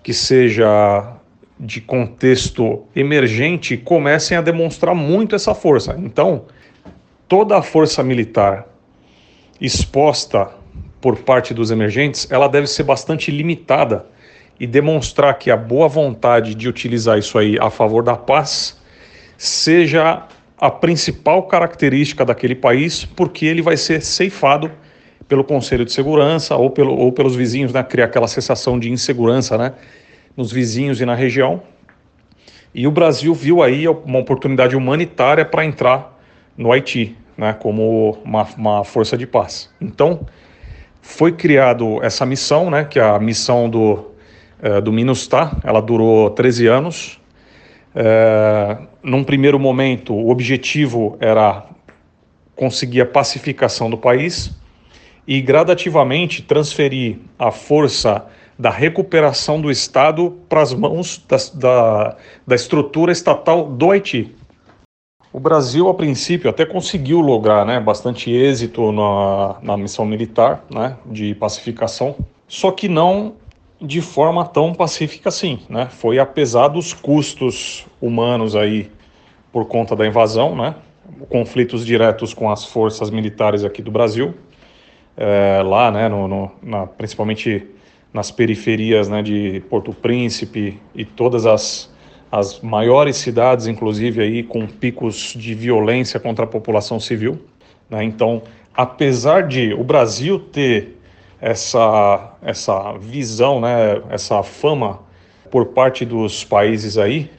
que 0.03 0.13
seja 0.13 1.17
de 1.59 1.81
contexto 1.81 2.83
emergente 2.95 3.77
comecem 3.77 4.37
a 4.37 4.41
demonstrar 4.41 4.95
muito 4.95 5.37
essa 5.37 5.55
força. 5.55 5.95
Então, 5.99 6.47
toda 7.29 7.57
a 7.57 7.63
força 7.63 8.03
militar 8.03 8.67
exposta 9.61 10.51
por 11.01 11.19
parte 11.19 11.55
dos 11.55 11.71
emergentes, 11.71 12.27
ela 12.31 12.49
deve 12.49 12.67
ser 12.67 12.83
bastante 12.83 13.31
limitada 13.31 14.07
e 14.63 14.67
demonstrar 14.69 15.41
que 15.41 15.51
a 15.51 15.57
boa 15.57 15.89
vontade 15.89 16.55
de 16.55 16.69
utilizar 16.69 17.19
isso 17.19 17.37
aí 17.37 17.59
a 17.61 17.69
favor 17.69 18.01
da 18.01 18.17
paz 18.17 18.81
seja 19.37 20.23
a 20.57 20.71
principal 20.71 21.43
característica 21.49 22.25
daquele 22.25 22.55
país, 22.55 23.05
porque 23.05 23.45
ele 23.45 23.61
vai 23.61 23.77
ser 23.77 24.01
ceifado 24.01 24.71
pelo 25.27 25.43
Conselho 25.43 25.85
de 25.85 25.93
Segurança 25.93 26.55
ou, 26.55 26.71
pelo, 26.71 26.97
ou 26.97 27.11
pelos 27.11 27.35
vizinhos, 27.35 27.73
né? 27.73 27.83
criar 27.83 28.05
aquela 28.05 28.29
sensação 28.29 28.79
de 28.79 28.89
insegurança 28.89 29.59
né? 29.59 29.73
nos 30.37 30.53
vizinhos 30.53 31.01
e 31.01 31.05
na 31.05 31.17
região. 31.17 31.61
E 32.73 32.87
o 32.87 32.91
Brasil 32.93 33.35
viu 33.35 33.65
aí 33.65 33.89
uma 33.89 34.21
oportunidade 34.21 34.77
humanitária 34.77 35.45
para 35.45 35.65
entrar 35.65 36.23
no 36.57 36.71
Haiti, 36.71 37.17
né? 37.37 37.53
como 37.53 38.17
uma, 38.25 38.47
uma 38.57 38.85
força 38.85 39.19
de 39.19 39.27
paz. 39.27 39.69
Então, 39.81 40.25
foi 41.01 41.33
criado 41.33 42.01
essa 42.01 42.25
missão, 42.25 42.71
né? 42.71 42.85
que 42.85 43.01
é 43.01 43.03
a 43.03 43.19
missão 43.19 43.69
do, 43.69 44.12
é, 44.63 44.81
do 44.81 44.93
MINUSTAH, 44.93 45.59
ela 45.65 45.83
durou 45.83 46.31
13 46.31 46.67
anos. 46.69 47.21
É, 47.95 48.79
num 49.03 49.23
primeiro 49.23 49.59
momento, 49.59 50.15
o 50.15 50.31
objetivo 50.31 51.17
era 51.21 51.67
conseguir 52.57 53.03
a 53.03 53.07
pacificação 53.07 53.91
do 53.91 53.99
país, 53.99 54.55
e 55.27 55.41
gradativamente 55.41 56.43
transferir 56.43 57.19
a 57.39 57.51
força 57.51 58.27
da 58.59 58.71
recuperação 58.71 59.61
do 59.61 59.71
Estado 59.71 60.39
para 60.49 60.61
as 60.61 60.75
mãos 60.75 61.25
da, 61.29 61.37
da, 61.55 62.17
da 62.47 62.55
estrutura 62.55 63.13
estatal 63.13 63.69
do 63.69 63.91
Haiti. 63.91 64.35
O 65.33 65.41
Brasil, 65.41 65.89
a 65.89 65.95
princípio, 65.95 66.51
até 66.51 66.67
conseguiu 66.67 67.21
lograr 67.21 67.65
né, 67.65 67.81
bastante 67.81 68.31
êxito 68.31 68.93
na, 68.93 69.57
na 69.63 69.77
missão 69.77 70.05
militar 70.05 70.63
né, 70.71 70.97
de 71.07 71.35
pacificação, 71.35 72.15
só 72.47 72.71
que 72.71 72.89
não 72.89 73.35
de 73.83 74.01
forma 74.01 74.45
tão 74.47 74.73
pacífica 74.73 75.29
assim. 75.29 75.61
Né? 75.69 75.89
Foi 75.91 76.19
apesar 76.19 76.69
dos 76.69 76.95
custos 76.95 77.85
humanos 78.01 78.55
aí 78.55 78.91
por 79.53 79.67
conta 79.67 79.97
da 79.97 80.07
invasão, 80.07 80.55
né? 80.55 80.75
conflitos 81.29 81.85
diretos 81.85 82.33
com 82.33 82.51
as 82.51 82.65
forças 82.65 83.11
militares 83.11 83.65
aqui 83.65 83.83
do 83.83 83.91
Brasil, 83.91 84.35
é, 85.17 85.61
lá, 85.63 85.91
né, 85.91 86.09
no, 86.09 86.27
no, 86.27 86.51
na, 86.63 86.87
principalmente 86.87 87.67
nas 88.13 88.31
periferias 88.31 89.09
né, 89.09 89.23
de 89.23 89.63
Porto 89.69 89.93
Príncipe 89.93 90.81
e 90.95 91.05
todas 91.05 91.45
as, 91.45 91.93
as 92.31 92.61
maiores 92.61 93.17
cidades, 93.17 93.67
inclusive 93.67 94.23
aí 94.23 94.43
com 94.43 94.67
picos 94.67 95.35
de 95.37 95.55
violência 95.55 96.21
contra 96.21 96.45
a 96.45 96.49
população 96.49 97.01
civil. 97.01 97.39
Né? 97.91 98.05
Então, 98.05 98.43
apesar 98.75 99.47
de 99.47 99.75
o 99.75 99.85
Brasil 99.85 100.39
ter 100.39 100.99
essa, 101.43 102.37
essa 102.41 102.93
visão, 102.93 103.61
né, 103.61 104.01
essa 104.09 104.43
fama 104.43 105.01
por 105.51 105.67
parte 105.67 106.07
dos 106.07 106.43
países 106.43 106.97
aí, 106.97 107.31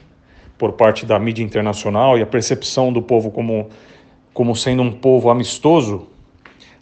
por 0.56 0.74
parte 0.74 1.04
da 1.04 1.18
mídia 1.18 1.42
internacional 1.42 2.16
e 2.16 2.22
a 2.22 2.26
percepção 2.26 2.92
do 2.92 3.02
povo 3.02 3.32
como, 3.32 3.70
como 4.32 4.54
sendo 4.54 4.82
um 4.82 4.92
povo 4.92 5.28
amistoso, 5.28 6.06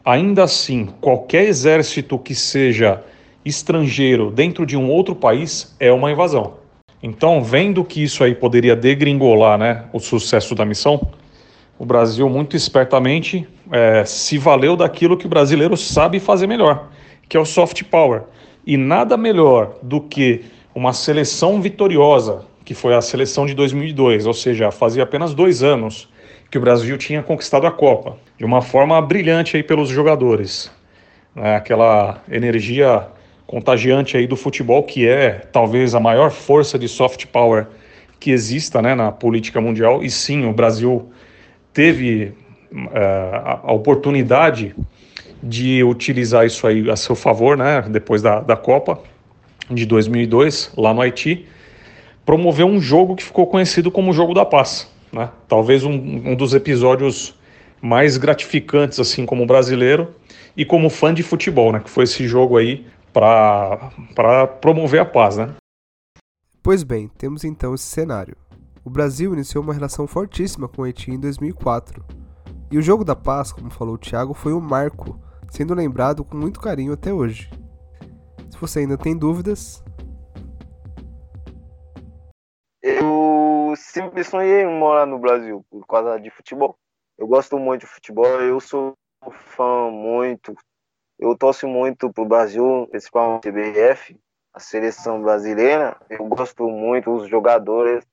Ainda 0.05 0.43
assim, 0.43 0.88
qualquer 1.00 1.45
exército 1.45 2.19
que 2.19 2.35
seja 2.35 3.05
estrangeiro 3.45 4.33
dentro 4.33 4.67
de 4.67 4.76
um 4.76 4.91
outro 4.91 5.14
país 5.14 5.76
é 5.79 5.93
uma 5.93 6.11
invasão. 6.11 6.55
Então, 7.00 7.43
vendo 7.43 7.85
que 7.85 8.02
isso 8.02 8.25
aí 8.25 8.35
poderia 8.35 8.75
degringolar 8.75 9.57
né, 9.57 9.85
o 9.93 10.00
sucesso 10.00 10.57
da 10.57 10.64
missão, 10.64 11.12
o 11.79 11.87
Brasil 11.87 12.29
muito 12.29 12.57
espertamente 12.57 13.47
é, 13.71 14.05
se 14.05 14.38
valeu 14.38 14.76
daquilo 14.76 15.17
que 15.17 15.26
o 15.26 15.29
brasileiro 15.29 15.76
sabe 15.76 16.19
fazer 16.19 16.49
melhor, 16.49 16.88
que 17.33 17.37
é 17.39 17.41
o 17.41 17.47
soft 17.47 17.85
power. 17.85 18.25
E 18.67 18.77
nada 18.77 19.17
melhor 19.17 19.77
do 19.83 20.03
que 20.03 20.45
uma 20.75 20.93
seleção 20.93 21.62
vitoriosa, 21.62 22.45
que 22.62 22.75
foi 22.75 22.95
a 22.95 23.01
seleção 23.01 23.47
de 23.47 23.55
2002, 23.55 24.27
ou 24.27 24.35
seja, 24.35 24.71
fazia 24.71 25.03
apenas 25.03 25.33
dois 25.33 25.62
anos 25.62 26.11
que 26.51 26.59
o 26.59 26.61
Brasil 26.61 26.99
tinha 26.99 27.23
conquistado 27.23 27.67
a 27.67 27.71
Copa, 27.71 28.19
de 28.37 28.45
uma 28.45 28.61
forma 28.61 29.01
brilhante 29.01 29.57
aí 29.57 29.62
pelos 29.62 29.89
jogadores. 29.89 30.71
Né? 31.35 31.57
Aquela 31.57 32.23
energia 32.31 33.09
contagiante 33.47 34.15
aí 34.15 34.27
do 34.27 34.37
futebol, 34.37 34.83
que 34.83 35.09
é 35.09 35.31
talvez 35.51 35.95
a 35.95 36.01
maior 36.01 36.31
força 36.31 36.79
de 36.79 36.87
soft 36.87 37.25
power 37.29 37.67
que 38.21 38.31
exista 38.31 38.83
né, 38.83 38.95
na 38.95 39.11
política 39.11 39.59
mundial. 39.59 40.05
E 40.05 40.11
sim, 40.11 40.45
o 40.45 40.53
Brasil 40.53 41.11
teve 41.73 42.35
uh, 42.71 43.62
a 43.62 43.73
oportunidade 43.73 44.75
de 45.43 45.83
utilizar 45.83 46.47
isso 46.47 46.67
aí 46.67 46.89
a 46.91 46.97
seu 46.97 47.17
favor, 47.17 47.57
né, 47.57 47.83
depois 47.83 48.23
da, 48.23 48.41
da 48.41 48.57
Copa 48.57 49.01
de 49.71 49.85
2002, 49.87 50.73
lá 50.77 50.95
no 50.95 51.01
Haiti, 51.01 51.47
promoveu 52.25 52.67
um 52.67 52.81
jogo 52.81 53.17
que 53.17 53.25
ficou 53.25 53.47
conhecido 53.47 53.91
como 53.91 54.11
o 54.11 54.15
Jogo 54.15 54.35
da 54.35 54.45
Paz. 54.45 54.91
Né? 55.13 55.29
Talvez 55.49 55.85
um, 55.85 55.93
um 55.93 56.35
dos 56.35 56.55
episódios 56.55 57.35
mais 57.81 58.17
gratificantes, 58.17 59.01
assim, 59.01 59.27
como 59.27 59.45
brasileiro 59.45 60.15
e 60.57 60.65
como 60.65 60.89
fã 60.89 61.13
de 61.13 61.23
futebol, 61.23 61.73
né? 61.73 61.81
Que 61.81 61.91
foi 61.91 62.05
esse 62.05 62.27
jogo 62.29 62.57
aí 62.57 62.87
para 63.13 64.47
promover 64.61 65.01
a 65.01 65.05
paz, 65.05 65.37
né? 65.37 65.55
Pois 66.63 66.85
bem, 66.85 67.09
temos 67.19 67.43
então 67.43 67.75
esse 67.75 67.85
cenário. 67.85 68.37
O 68.85 68.91
Brasil 68.91 69.33
iniciou 69.33 69.65
uma 69.65 69.75
relação 69.75 70.07
fortíssima 70.07 70.69
com 70.69 70.83
o 70.83 70.85
Haiti 70.85 71.11
em 71.11 71.19
2004. 71.19 72.05
E 72.71 72.79
o 72.79 72.83
Jogo 72.83 73.05
da 73.05 73.15
Paz, 73.15 73.53
como 73.53 73.71
falou 73.71 73.97
o 73.97 73.99
Thiago, 73.99 74.33
foi 74.33 74.53
um 74.53 74.61
marco, 74.61 75.21
sendo 75.53 75.75
lembrado 75.75 76.25
com 76.25 76.35
muito 76.35 76.59
carinho 76.59 76.95
até 76.95 77.13
hoje. 77.13 77.51
Se 78.51 78.57
você 78.59 78.81
ainda 78.81 78.97
tem 78.97 79.17
dúvidas. 79.17 79.85
Eu 82.83 83.75
sempre 83.77 84.25
sonhei 84.25 84.63
em 84.63 84.79
morar 84.79 85.07
no 85.07 85.19
Brasil 85.19 85.63
por 85.71 85.87
causa 85.87 86.19
de 86.19 86.31
futebol. 86.31 86.75
Eu 87.19 87.27
gosto 87.27 87.59
muito 87.59 87.83
de 87.83 87.87
futebol, 87.87 88.41
eu 88.41 88.59
sou 88.61 88.95
fã 89.31 89.91
muito. 89.91 90.55
Eu 91.19 91.37
torço 91.37 91.69
muito 91.69 92.11
pro 92.11 92.25
Brasil, 92.25 92.89
principalmente 92.91 93.51
o 93.51 93.53
CBF, 93.53 94.19
a 94.55 94.59
seleção 94.59 95.21
brasileira. 95.21 95.99
Eu 96.09 96.25
gosto 96.25 96.67
muito 96.67 97.19
dos 97.19 97.29
jogadores. 97.29 98.07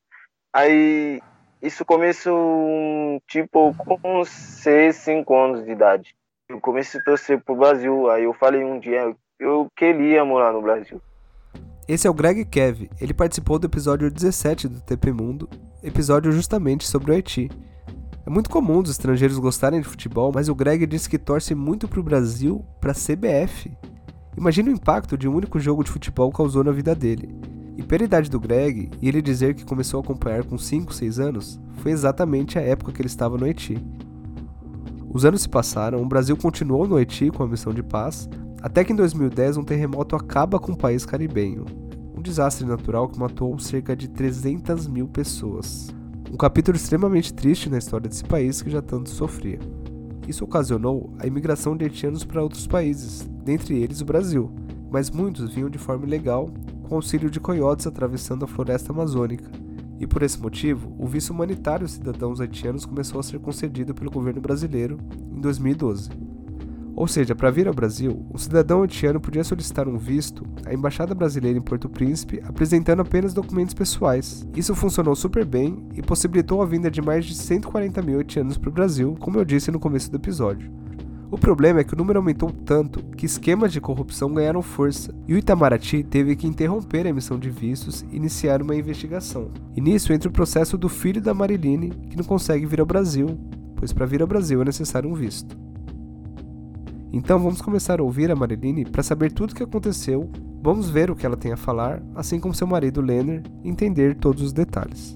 Aí 0.54 1.22
isso 1.62 1.86
começou 1.86 3.22
tipo 3.28 3.74
com 4.02 4.26
6, 4.26 4.94
5 4.94 5.36
anos 5.36 5.64
de 5.64 5.72
idade. 5.72 6.19
Eu 6.50 6.60
comecei 6.60 7.00
a 7.00 7.04
torcer 7.04 7.40
pro 7.44 7.56
Brasil. 7.56 8.10
Aí 8.10 8.24
eu 8.24 8.34
falei 8.34 8.64
um 8.64 8.80
dia, 8.80 9.16
eu 9.40 9.68
queria 9.78 10.26
morar 10.26 10.52
no 10.52 10.64
Brasil. 10.64 11.00
Esse 11.88 12.08
é 12.08 12.10
o 12.10 12.14
Greg 12.14 12.44
Kev. 12.44 12.90
Ele 13.00 13.14
participou 13.14 13.60
do 13.60 13.68
episódio 13.68 14.10
17 14.10 14.68
do 14.68 14.82
TP 14.82 15.12
Mundo, 15.12 15.48
episódio 15.84 16.32
justamente 16.32 16.88
sobre 16.88 17.12
o 17.12 17.14
Haiti. 17.14 17.52
É 18.26 18.30
muito 18.32 18.50
comum 18.50 18.80
os 18.80 18.90
estrangeiros 18.90 19.38
gostarem 19.38 19.80
de 19.80 19.88
futebol, 19.88 20.32
mas 20.34 20.50
o 20.50 20.56
Greg 20.56 20.88
disse 20.88 21.08
que 21.08 21.20
torce 21.20 21.54
muito 21.54 21.88
pro 21.88 22.02
Brasil, 22.02 22.66
pra 22.82 22.94
CBF. 22.94 23.72
Imagina 24.36 24.70
o 24.70 24.74
impacto 24.74 25.16
de 25.16 25.28
um 25.28 25.36
único 25.36 25.60
jogo 25.60 25.84
de 25.84 25.92
futebol 25.92 26.32
causou 26.32 26.64
na 26.64 26.72
vida 26.72 26.96
dele. 26.96 27.30
E 27.78 27.84
pela 27.84 28.04
idade 28.04 28.30
do 28.30 28.40
Greg, 28.40 28.90
e 29.00 29.08
ele 29.08 29.22
dizer 29.22 29.54
que 29.54 29.66
começou 29.66 30.00
a 30.00 30.04
acompanhar 30.04 30.44
com 30.44 30.58
5, 30.58 30.94
6 30.94 31.20
anos, 31.20 31.60
foi 31.78 31.92
exatamente 31.92 32.58
a 32.58 32.62
época 32.62 32.92
que 32.92 33.02
ele 33.02 33.08
estava 33.08 33.38
no 33.38 33.46
Haiti. 33.46 33.78
Os 35.12 35.26
anos 35.26 35.42
se 35.42 35.50
passaram, 35.50 36.04
o 36.04 36.06
Brasil 36.06 36.38
continuou 36.38 36.88
no 36.88 36.96
Haiti 36.96 37.32
com 37.32 37.42
a 37.42 37.48
missão 37.48 37.74
de 37.74 37.82
paz, 37.82 38.30
até 38.62 38.84
que 38.84 38.94
em 38.94 38.96
2010 38.96 39.58
um 39.58 39.64
terremoto 39.64 40.16
acaba 40.16 40.60
com 40.60 40.74
o 40.74 40.78
país 40.78 41.04
caribenho. 41.04 41.66
Um 42.16 42.22
desastre 42.22 42.64
natural 42.64 43.10
que 43.10 43.18
matou 43.18 43.58
cerca 43.58 43.96
de 43.96 44.08
300 44.08 44.88
mil 44.88 45.08
pessoas. 45.08 45.90
Um 46.32 46.38
capítulo 46.38 46.78
extremamente 46.78 47.34
triste 47.34 47.72
na 47.72 47.80
história 47.80 48.08
desse 48.08 48.24
país 48.24 48.62
que 48.62 48.70
já 48.70 48.84
tanto 48.84 49.10
sofria. 49.10 49.58
Isso 50.28 50.44
ocasionou 50.44 51.12
a 51.18 51.26
imigração 51.26 51.76
de 51.76 51.86
haitianos 51.86 52.24
para 52.24 52.44
outros 52.44 52.68
países, 52.68 53.28
dentre 53.44 53.82
eles 53.82 54.02
o 54.02 54.06
Brasil, 54.06 54.52
mas 54.92 55.10
muitos 55.10 55.56
vinham 55.56 55.72
de 55.72 55.80
forma 55.80 56.06
ilegal, 56.06 56.52
com 56.88 56.94
auxílio 56.94 57.32
de 57.32 57.40
coiotes 57.40 57.88
atravessando 57.88 58.46
a 58.46 58.48
floresta 58.48 58.92
amazônica. 58.92 59.50
E 60.00 60.08
por 60.08 60.24
esse 60.24 60.40
motivo, 60.40 60.96
o 60.98 61.06
visto 61.06 61.32
humanitário 61.32 61.84
aos 61.84 61.92
cidadãos 61.92 62.40
haitianos 62.40 62.86
começou 62.86 63.20
a 63.20 63.24
ser 63.24 63.40
concedido 63.40 63.94
pelo 63.94 64.10
governo 64.10 64.40
brasileiro 64.40 64.98
em 65.32 65.42
2012. 65.42 66.10
Ou 66.96 67.08
seja, 67.08 67.34
para 67.34 67.52
vir 67.52 67.68
ao 67.68 67.74
Brasil, 67.74 68.26
um 68.34 68.38
cidadão 68.38 68.82
haitiano 68.82 69.22
podia 69.22 69.44
solicitar 69.44 69.88
um 69.88 69.98
visto 69.98 70.46
à 70.66 70.74
embaixada 70.74 71.16
brasileira 71.16 71.58
em 71.58 71.62
Porto 71.62 71.88
Príncipe 71.88 72.42
apresentando 72.44 73.02
apenas 73.02 73.34
documentos 73.34 73.74
pessoais. 73.74 74.46
Isso 74.56 74.76
funcionou 74.76 75.16
super 75.16 75.46
bem 75.46 75.88
e 75.96 76.02
possibilitou 76.02 76.62
a 76.62 76.66
vinda 76.66 76.92
de 76.92 77.02
mais 77.02 77.26
de 77.26 77.36
140 77.36 78.02
mil 78.02 78.18
haitianos 78.18 78.58
para 78.58 78.70
o 78.70 78.74
Brasil, 78.74 79.16
como 79.20 79.38
eu 79.38 79.46
disse 79.46 79.72
no 79.72 79.80
começo 79.80 80.12
do 80.12 80.18
episódio. 80.18 80.70
O 81.32 81.38
problema 81.38 81.80
é 81.80 81.84
que 81.84 81.94
o 81.94 81.98
número 81.98 82.18
aumentou 82.18 82.50
tanto 82.50 83.04
que 83.16 83.26
esquemas 83.26 83.72
de 83.72 83.80
corrupção 83.80 84.34
ganharam 84.34 84.64
força, 84.64 85.14
e 85.28 85.36
o 85.36 85.38
Itamaraty 85.38 86.04
teve 86.04 86.36
que 86.36 86.48
interromper 86.48 87.06
a 87.06 87.10
emissão 87.10 87.38
de 87.38 87.52
vistos 87.52 88.04
e 88.12 88.16
iniciar 88.16 88.64
uma 88.64 88.76
investigação. 88.76 89.52
E 89.76 89.82
nisso 89.82 90.12
entra 90.12 90.28
o 90.28 90.34
processo 90.34 90.76
do 90.76 90.90
filho 90.90 91.22
da 91.22 91.32
Mariline, 91.32 91.92
que 92.10 92.18
não 92.18 92.24
consegue 92.24 92.66
vir 92.66 92.80
ao 92.80 92.86
Brasil, 92.86 93.38
pois 93.76 93.94
para 93.94 94.08
vir 94.08 94.24
ao 94.24 94.28
Brasil 94.28 94.60
é 94.64 94.66
necessário 94.66 95.08
um 95.08 95.14
visto. 95.14 95.56
Então 97.14 97.38
vamos 97.38 97.62
começar 97.62 98.00
a 98.00 98.04
ouvir 98.04 98.32
a 98.32 98.36
Mariline 98.36 98.86
para 98.86 99.04
saber 99.04 99.32
tudo 99.32 99.52
o 99.52 99.56
que 99.56 99.64
aconteceu, 99.64 100.32
vamos 100.64 100.90
ver 100.90 101.12
o 101.12 101.16
que 101.16 101.28
ela 101.28 101.38
tem 101.38 101.52
a 101.52 101.58
falar, 101.58 102.02
assim 102.16 102.40
como 102.40 102.56
seu 102.56 102.66
marido 102.66 103.02
Lenner, 103.02 103.44
entender 103.64 104.16
todos 104.16 104.42
os 104.42 104.52
detalhes. 104.52 105.16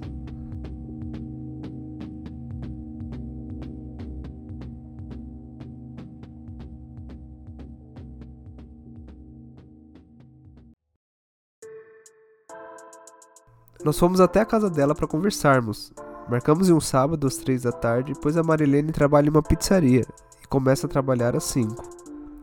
Nós 13.84 14.00
fomos 14.00 14.22
até 14.22 14.42
a 14.42 14.46
casa 14.46 14.70
dela 14.70 14.96
para 14.96 15.08
conversarmos. 15.08 15.92
Marcamos 16.30 16.70
em 16.70 16.74
um 16.74 16.80
sábado 16.80 17.28
às 17.28 17.38
três 17.38 17.64
da 17.64 17.72
tarde, 17.72 18.14
pois 18.22 18.38
a 18.38 18.44
Marilene 18.44 18.92
trabalha 18.92 19.28
em 19.28 19.30
uma 19.30 19.44
pizzaria 19.44 20.06
começa 20.54 20.86
a 20.86 20.90
trabalhar 20.90 21.36
às 21.36 21.46
5. 21.46 21.84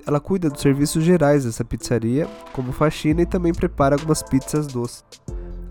Ela 0.04 0.18
cuida 0.18 0.50
dos 0.50 0.60
serviços 0.60 1.04
gerais 1.04 1.44
dessa 1.44 1.64
pizzaria, 1.64 2.28
como 2.52 2.72
faxina 2.72 3.22
e 3.22 3.26
também 3.26 3.54
prepara 3.54 3.94
algumas 3.94 4.20
pizzas 4.20 4.66
doces. 4.66 5.04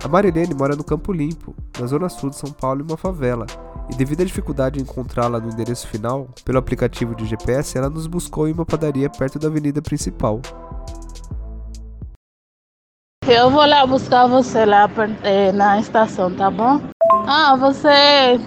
A 0.02 0.08
Marilene 0.08 0.54
mora 0.54 0.74
no 0.74 0.84
Campo 0.86 1.12
Limpo, 1.12 1.54
na 1.78 1.86
zona 1.86 2.08
sul 2.08 2.30
de 2.30 2.38
São 2.38 2.50
Paulo, 2.50 2.80
em 2.80 2.86
uma 2.86 2.96
favela, 2.96 3.46
e 3.92 3.96
devido 3.98 4.22
à 4.22 4.24
dificuldade 4.24 4.80
em 4.80 4.84
encontrá-la 4.84 5.38
no 5.42 5.50
endereço 5.50 5.86
final, 5.90 6.30
pelo 6.46 6.58
aplicativo 6.58 7.14
de 7.14 7.26
GPS, 7.26 7.78
ela 7.78 7.90
nos 7.90 8.08
buscou 8.08 8.48
em 8.48 8.54
uma 8.54 8.66
padaria 8.66 9.10
perto 9.10 9.38
da 9.38 9.50
avenida 9.50 9.82
principal. 9.82 10.42
Eu 13.32 13.52
vou 13.52 13.64
lá 13.64 13.86
buscar 13.86 14.26
você 14.26 14.66
lá 14.66 14.90
eh, 15.24 15.52
na 15.52 15.80
estação, 15.80 16.34
tá 16.34 16.50
bom? 16.50 16.82
Ah, 17.28 17.56
você 17.56 18.40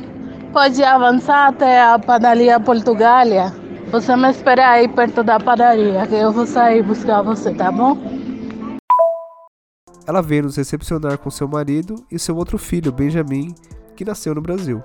pode 0.52 0.82
avançar 0.82 1.50
até 1.50 1.80
a 1.80 1.96
padaria 2.00 2.58
Portugália? 2.58 3.54
Você 3.92 4.16
me 4.16 4.28
espera 4.28 4.70
aí 4.70 4.88
perto 4.88 5.22
da 5.22 5.38
padaria, 5.38 6.04
que 6.08 6.16
eu 6.16 6.32
vou 6.32 6.48
sair 6.48 6.82
buscar 6.82 7.22
você, 7.22 7.54
tá 7.54 7.70
bom? 7.70 7.96
Ela 10.04 10.20
veio 10.20 10.42
nos 10.42 10.56
recepcionar 10.56 11.16
com 11.16 11.30
seu 11.30 11.46
marido 11.46 12.04
e 12.10 12.18
seu 12.18 12.36
outro 12.36 12.58
filho, 12.58 12.90
Benjamin, 12.90 13.54
que 13.94 14.04
nasceu 14.04 14.34
no 14.34 14.40
Brasil. 14.40 14.82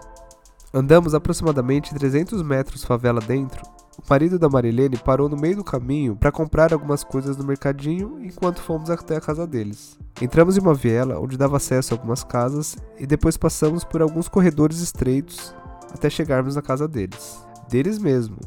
Andamos 0.71 1.15
aproximadamente 1.15 1.95
300 1.95 2.43
metros 2.43 2.83
favela 2.83 3.19
dentro. 3.19 3.76
O 3.97 4.03
marido 4.07 4.37
da 4.37 4.47
Marilene 4.47 4.95
parou 4.97 5.27
no 5.27 5.35
meio 5.35 5.57
do 5.57 5.63
caminho 5.63 6.15
para 6.15 6.31
comprar 6.31 6.71
algumas 6.71 7.03
coisas 7.03 7.35
no 7.35 7.43
mercadinho 7.43 8.19
enquanto 8.23 8.61
fomos 8.61 8.89
até 8.89 9.17
a 9.17 9.21
casa 9.21 9.47
deles. 9.47 9.97
Entramos 10.21 10.55
em 10.55 10.61
uma 10.61 10.73
viela 10.73 11.19
onde 11.19 11.35
dava 11.35 11.57
acesso 11.57 11.93
a 11.93 11.97
algumas 11.97 12.23
casas 12.23 12.77
e 12.99 13.07
depois 13.07 13.35
passamos 13.35 13.83
por 13.83 14.01
alguns 14.01 14.29
corredores 14.29 14.79
estreitos 14.79 15.53
até 15.91 16.09
chegarmos 16.09 16.55
na 16.55 16.61
casa 16.61 16.87
deles. 16.87 17.43
Deles 17.67 17.97
mesmo, 17.97 18.37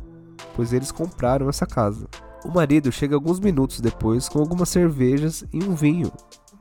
pois 0.54 0.72
eles 0.72 0.92
compraram 0.92 1.48
essa 1.48 1.66
casa. 1.66 2.06
O 2.44 2.48
marido 2.48 2.90
chega 2.92 3.14
alguns 3.14 3.40
minutos 3.40 3.80
depois 3.80 4.28
com 4.28 4.38
algumas 4.38 4.68
cervejas 4.68 5.44
e 5.52 5.62
um 5.62 5.74
vinho, 5.74 6.10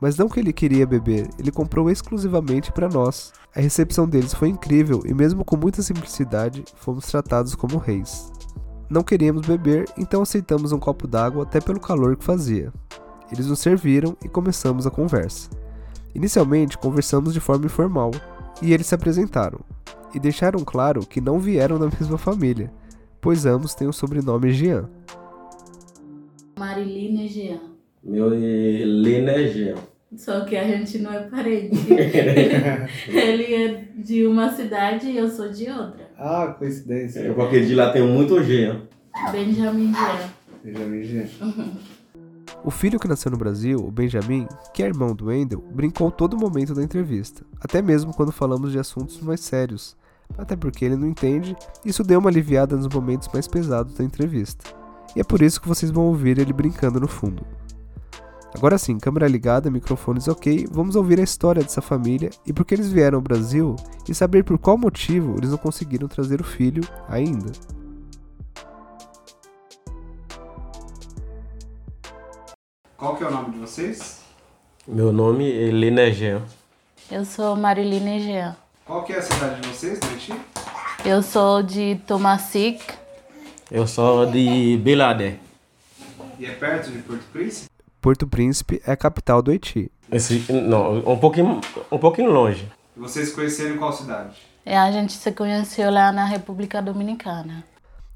mas 0.01 0.17
não 0.17 0.27
que 0.27 0.39
ele 0.39 0.51
queria 0.51 0.87
beber, 0.87 1.29
ele 1.37 1.51
comprou 1.51 1.89
exclusivamente 1.89 2.71
para 2.71 2.89
nós. 2.89 3.31
A 3.55 3.61
recepção 3.61 4.07
deles 4.07 4.33
foi 4.33 4.49
incrível 4.49 5.01
e, 5.05 5.13
mesmo 5.13 5.45
com 5.45 5.57
muita 5.57 5.81
simplicidade, 5.81 6.63
fomos 6.75 7.05
tratados 7.05 7.55
como 7.55 7.77
reis. 7.77 8.31
Não 8.89 9.03
queríamos 9.03 9.45
beber, 9.45 9.85
então 9.95 10.23
aceitamos 10.23 10.71
um 10.71 10.79
copo 10.79 11.07
d'água 11.07 11.43
até 11.43 11.61
pelo 11.61 11.79
calor 11.79 12.17
que 12.17 12.23
fazia. 12.23 12.73
Eles 13.31 13.45
nos 13.45 13.59
serviram 13.59 14.17
e 14.23 14.27
começamos 14.27 14.87
a 14.87 14.91
conversa. 14.91 15.49
Inicialmente 16.15 16.77
conversamos 16.77 17.33
de 17.33 17.39
forma 17.39 17.67
informal 17.67 18.09
e 18.61 18.73
eles 18.73 18.87
se 18.87 18.95
apresentaram 18.95 19.59
e 20.13 20.19
deixaram 20.19 20.59
claro 20.65 21.05
que 21.05 21.21
não 21.21 21.39
vieram 21.39 21.77
da 21.77 21.85
mesma 21.85 22.17
família, 22.17 22.71
pois 23.21 23.45
ambos 23.45 23.75
têm 23.75 23.87
o 23.87 23.93
sobrenome 23.93 24.51
Jean. 24.51 24.89
Mariline 26.57 27.27
Jean. 27.27 27.59
Meu 28.03 28.29
Lina 28.29 29.31
é 29.31 29.47
Jean. 29.47 29.75
Só 30.15 30.41
que 30.41 30.57
a 30.57 30.63
gente 30.63 30.97
não 30.99 31.13
é 31.13 31.19
parente. 31.21 31.77
Ele 33.07 33.53
é 33.53 33.87
de 33.95 34.25
uma 34.25 34.51
cidade 34.51 35.07
e 35.07 35.17
eu 35.17 35.29
sou 35.29 35.49
de 35.49 35.69
outra. 35.69 36.09
Ah, 36.17 36.55
coincidência. 36.57 37.19
É 37.19 37.31
porque 37.31 37.61
de 37.61 37.75
lá 37.75 37.91
tem 37.91 38.01
muito 38.01 38.43
Jean. 38.43 38.81
Benjamin 39.31 39.93
Jean. 39.93 40.29
Benjamin 40.63 41.03
Jean. 41.03 41.27
O 42.63 42.71
filho 42.71 42.99
que 42.99 43.07
nasceu 43.07 43.31
no 43.31 43.37
Brasil, 43.37 43.79
o 43.79 43.91
Benjamin, 43.91 44.47
que 44.73 44.83
é 44.83 44.87
irmão 44.87 45.15
do 45.15 45.27
Wendel, 45.27 45.63
brincou 45.71 46.11
todo 46.11 46.37
momento 46.37 46.73
da 46.73 46.83
entrevista, 46.83 47.45
até 47.61 47.81
mesmo 47.81 48.13
quando 48.13 48.31
falamos 48.31 48.71
de 48.71 48.79
assuntos 48.79 49.21
mais 49.21 49.39
sérios, 49.39 49.95
até 50.37 50.55
porque 50.55 50.83
ele 50.83 50.97
não 50.97 51.07
entende, 51.07 51.55
isso 51.85 52.03
deu 52.03 52.19
uma 52.19 52.29
aliviada 52.29 52.75
nos 52.75 52.87
momentos 52.87 53.29
mais 53.33 53.47
pesados 53.47 53.93
da 53.93 54.03
entrevista. 54.03 54.65
E 55.15 55.21
é 55.21 55.23
por 55.23 55.41
isso 55.41 55.61
que 55.61 55.67
vocês 55.67 55.91
vão 55.91 56.05
ouvir 56.05 56.37
ele 56.37 56.51
brincando 56.51 56.99
no 56.99 57.07
fundo. 57.07 57.45
Agora 58.55 58.77
sim, 58.77 58.97
câmera 58.97 59.27
ligada, 59.27 59.69
microfones 59.69 60.27
ok, 60.27 60.67
vamos 60.71 60.95
ouvir 60.95 61.19
a 61.19 61.23
história 61.23 61.61
dessa 61.61 61.81
família 61.81 62.31
e 62.45 62.51
por 62.51 62.65
que 62.65 62.73
eles 62.73 62.91
vieram 62.91 63.17
ao 63.17 63.21
Brasil 63.21 63.75
e 64.07 64.13
saber 64.13 64.43
por 64.43 64.57
qual 64.57 64.77
motivo 64.77 65.37
eles 65.37 65.51
não 65.51 65.57
conseguiram 65.57 66.07
trazer 66.07 66.41
o 66.41 66.43
filho 66.43 66.83
ainda. 67.07 67.51
Qual 72.97 73.15
que 73.15 73.23
é 73.23 73.27
o 73.27 73.31
nome 73.31 73.51
de 73.51 73.59
vocês? 73.59 74.19
Meu 74.87 75.13
nome 75.13 75.49
é 75.49 75.69
Lina 75.69 76.11
Jean. 76.11 76.41
Eu 77.09 77.23
sou 77.23 77.55
Mariline 77.55 78.19
Jean. 78.19 78.57
Qual 78.83 79.03
que 79.03 79.13
é 79.13 79.19
a 79.19 79.21
cidade 79.21 79.61
de 79.61 79.69
vocês, 79.69 79.99
Haiti? 80.01 80.33
Eu 81.05 81.21
sou 81.21 81.61
de 81.61 82.01
Tomasic. 82.07 82.83
Eu 83.71 83.85
sou 83.85 84.25
de 84.25 84.77
Beladé. 84.83 85.37
E 86.39 86.45
é 86.45 86.51
perto 86.51 86.91
de 86.91 86.97
Porto 87.03 87.23
Príncipe? 87.31 87.68
Porto 88.01 88.27
Príncipe 88.27 88.81
é 88.85 88.91
a 88.91 88.97
capital 88.97 89.41
do 89.41 89.51
Haiti. 89.51 89.91
Esse, 90.11 90.51
não, 90.51 90.99
um 90.99 91.17
pouquinho, 91.17 91.59
um 91.91 91.97
pouquinho 91.97 92.31
longe. 92.31 92.71
E 92.95 92.99
vocês 92.99 93.31
conheceram 93.31 93.77
qual 93.77 93.91
cidade? 93.91 94.37
E 94.65 94.73
a 94.73 94.91
gente 94.91 95.13
se 95.13 95.31
conheceu 95.31 95.91
lá 95.91 96.11
na 96.11 96.25
República 96.25 96.81
Dominicana. 96.81 97.63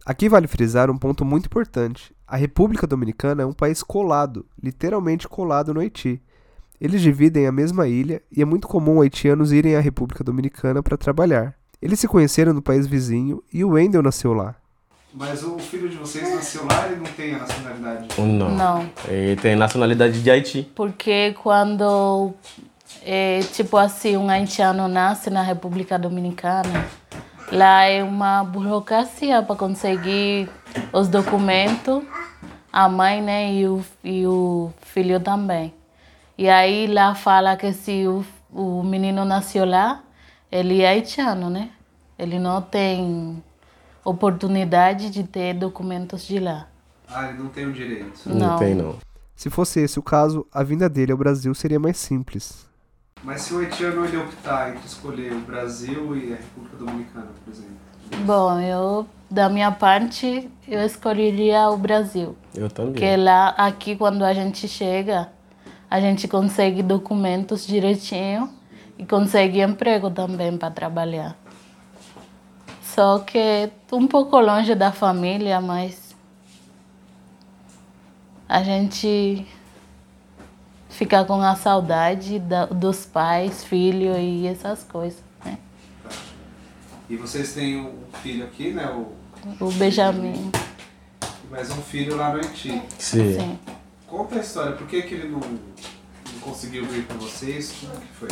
Aqui 0.06 0.28
vale 0.28 0.48
frisar 0.48 0.90
um 0.90 0.98
ponto 0.98 1.24
muito 1.24 1.46
importante. 1.46 2.14
A 2.28 2.36
República 2.36 2.88
Dominicana 2.88 3.44
é 3.44 3.46
um 3.46 3.54
país 3.54 3.84
colado, 3.84 4.46
literalmente 4.62 5.28
colado 5.28 5.74
no 5.74 5.80
Haiti. 5.80 6.22
Eles 6.80 7.02
dividem 7.02 7.48
a 7.48 7.52
mesma 7.52 7.88
ilha 7.88 8.22
e 8.32 8.42
é 8.42 8.46
muito 8.46 8.68
comum 8.68 9.02
haitianos 9.02 9.52
irem 9.52 9.76
à 9.76 9.80
República 9.80 10.24
Dominicana 10.24 10.82
para 10.82 10.98
trabalhar. 10.98 11.56
Eles 11.82 12.00
se 12.00 12.08
conheceram 12.08 12.54
no 12.54 12.62
país 12.62 12.88
vizinho 12.88 13.44
e 13.54 13.64
o 13.64 13.72
Wendel 13.72 14.02
nasceu 14.02 14.34
lá. 14.34 14.56
Mas 15.14 15.44
o 15.44 15.60
filho 15.60 15.88
de 15.88 15.96
vocês 15.96 16.34
nasceu 16.34 16.66
lá 16.66 16.88
e 16.92 16.96
não 16.96 17.06
tem 17.06 17.36
a 17.36 17.40
nacionalidade? 17.40 18.08
Não. 18.18 18.50
Não. 18.50 18.90
Ele 19.08 19.36
tem 19.36 19.56
nacionalidade 19.56 20.24
de 20.24 20.32
Haiti. 20.32 20.72
Porque 20.74 21.36
quando, 21.44 22.34
é, 23.06 23.42
tipo 23.54 23.78
assim, 23.78 24.18
um 24.18 24.28
haitiano 24.28 24.88
nasce 24.88 25.30
na 25.30 25.44
República 25.44 26.00
Dominicana, 26.00 26.88
lá 27.52 27.84
é 27.84 28.04
uma 28.04 28.44
burocracia 28.44 29.44
para 29.44 29.56
conseguir 29.56 30.50
os 30.92 31.08
documentos, 31.08 32.04
a 32.72 32.90
mãe 32.90 33.22
né, 33.22 33.54
e, 33.54 33.68
o, 33.68 33.86
e 34.04 34.26
o 34.26 34.74
filho 34.82 35.20
também. 35.20 35.72
E 36.36 36.50
aí 36.50 36.88
lá 36.88 37.14
fala 37.14 37.56
que 37.56 37.72
se 37.72 38.08
o, 38.08 38.26
o 38.52 38.82
menino 38.82 39.24
nasceu 39.24 39.64
lá, 39.64 40.02
ele 40.52 40.82
é 40.82 40.90
haitiano, 40.90 41.52
né? 41.52 41.70
Ele 42.18 42.40
não 42.40 42.62
tem 42.64 43.44
oportunidade 44.04 45.10
de 45.10 45.24
ter 45.24 45.54
documentos 45.54 46.26
de 46.26 46.40
lá. 46.40 46.68
Ah, 47.10 47.30
ele 47.30 47.40
não 47.40 47.50
tem 47.50 47.66
o 47.66 47.74
direito. 47.74 48.22
Não, 48.26 48.36
Não. 48.36 48.58
tem 48.58 48.74
não. 48.76 48.96
Se 49.36 49.50
fosse 49.50 49.80
esse 49.82 50.00
o 50.00 50.04
caso, 50.04 50.46
a 50.54 50.64
vinda 50.64 50.88
dele 50.88 51.12
ao 51.12 51.18
Brasil 51.18 51.54
seria 51.54 51.80
mais 51.80 51.98
simples. 51.98 52.66
Mas 53.24 53.42
se 53.42 53.54
o 53.54 53.60
haitiano 53.60 54.06
ele 54.06 54.18
optar 54.18 54.70
entre 54.70 54.86
escolher 54.86 55.32
o 55.34 55.40
Brasil 55.40 56.16
e 56.16 56.34
a 56.34 56.36
República 56.36 56.78
Dominicana, 56.78 57.28
por 57.44 57.52
exemplo? 57.54 57.74
Bom, 58.26 58.60
eu, 58.60 59.08
da 59.30 59.50
minha 59.50 59.72
parte, 59.72 60.50
eu 60.68 60.82
escolheria 60.86 61.70
o 61.70 61.78
Brasil. 61.78 62.36
Eu 62.54 62.70
também. 62.70 62.94
Porque 62.94 63.16
lá, 63.16 63.50
aqui, 63.50 63.96
quando 63.96 64.24
a 64.24 64.34
gente 64.34 64.68
chega, 64.68 65.30
a 65.90 66.00
gente 66.00 66.28
consegue 66.28 66.84
documentos 66.84 67.66
direitinho 67.66 68.50
e 68.98 69.06
consegue 69.06 69.62
emprego 69.62 70.10
também 70.12 70.58
para 70.58 70.70
trabalhar. 70.70 71.36
Só 72.94 73.20
que 73.20 73.70
um 73.92 74.06
pouco 74.08 74.40
longe 74.40 74.76
da 74.76 74.92
família, 74.92 75.60
mas 75.60 76.14
a 78.48 78.62
gente 78.62 79.48
fica 80.90 81.24
com 81.26 81.42
a 81.42 81.56
saudade 81.56 82.38
da- 82.40 82.68
dos 82.68 83.06
pais, 83.06 83.64
filho 83.64 84.16
e 84.18 84.46
essas 84.46 84.84
coisas, 84.84 85.20
né? 85.44 85.58
E 87.10 87.16
vocês 87.18 87.54
têm 87.54 87.78
um 87.80 87.94
filho 88.22 88.46
aqui, 88.46 88.72
né? 88.72 88.86
O, 88.92 89.12
O 89.66 89.72
Benjamin. 89.72 90.52
e 91.44 91.52
mais 91.52 91.70
um 91.72 91.82
filho 91.82 92.16
lá 92.16 92.30
no 92.32 92.38
Haiti. 92.38 92.80
Sim. 93.00 93.40
Sim. 93.40 93.60
Conta 94.08 94.36
a 94.36 94.40
história, 94.40 94.74
por 94.74 94.86
que, 94.88 95.02
que 95.02 95.16
ele 95.16 95.30
não, 95.30 95.40
não 95.40 96.40
conseguiu 96.42 96.86
vir 96.86 97.08
com 97.08 97.16
vocês? 97.16 97.74
Como 97.82 97.94
que 98.00 98.14
foi? 98.14 98.30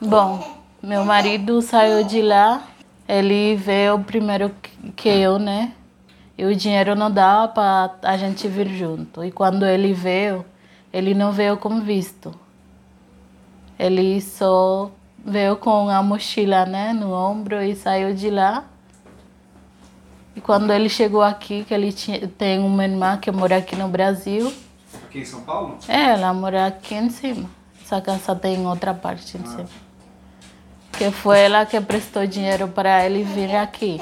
Bom, 0.00 0.56
meu 0.80 1.04
marido 1.04 1.60
saiu 1.60 2.04
de 2.04 2.22
lá, 2.22 2.62
ele 3.08 3.56
veio 3.56 3.98
primeiro 4.00 4.50
que- 4.94 5.08
eu, 5.08 5.38
né? 5.38 5.72
E 6.38 6.44
o 6.44 6.54
dinheiro 6.54 6.94
não 6.94 7.10
dava 7.10 7.48
para 7.48 7.94
a 8.02 8.16
gente 8.16 8.46
vir 8.48 8.68
junto. 8.68 9.24
E 9.24 9.30
quando 9.32 9.64
ele 9.64 9.92
veio, 9.94 10.44
ele 10.92 11.14
não 11.14 11.32
veio 11.32 11.56
com 11.56 11.80
visto. 11.80 12.34
Ele 13.78 14.20
só 14.20 14.90
veio 15.24 15.56
com 15.56 15.88
a 15.88 16.02
mochila, 16.02 16.64
né, 16.66 16.92
no 16.92 17.12
ombro 17.12 17.62
e 17.62 17.74
saiu 17.74 18.14
de 18.14 18.30
lá. 18.30 18.64
E 20.34 20.40
quando 20.40 20.70
ele 20.72 20.88
chegou 20.88 21.22
aqui, 21.22 21.64
que 21.64 21.72
ele 21.72 21.92
tinha, 21.92 22.28
tem 22.28 22.58
uma 22.58 22.84
irmã 22.84 23.16
que 23.16 23.30
mora 23.30 23.56
aqui 23.56 23.74
no 23.74 23.88
Brasil, 23.88 24.52
Aqui 25.06 25.20
em 25.20 25.24
São 25.24 25.40
Paulo? 25.40 25.78
é, 25.88 26.10
ela 26.12 26.32
mora 26.34 26.66
aqui 26.66 26.94
em 26.94 27.08
cima. 27.08 27.48
Essa 27.82 28.00
casa 28.00 28.34
tem 28.36 28.66
outra 28.66 28.92
parte 28.92 29.38
em 29.38 29.46
cima. 29.46 29.68
Que 30.96 31.10
foi 31.10 31.40
ela 31.40 31.66
que 31.66 31.80
prestou 31.80 32.26
dinheiro 32.26 32.68
para 32.68 33.04
ele 33.04 33.22
vir 33.22 33.54
aqui. 33.54 34.00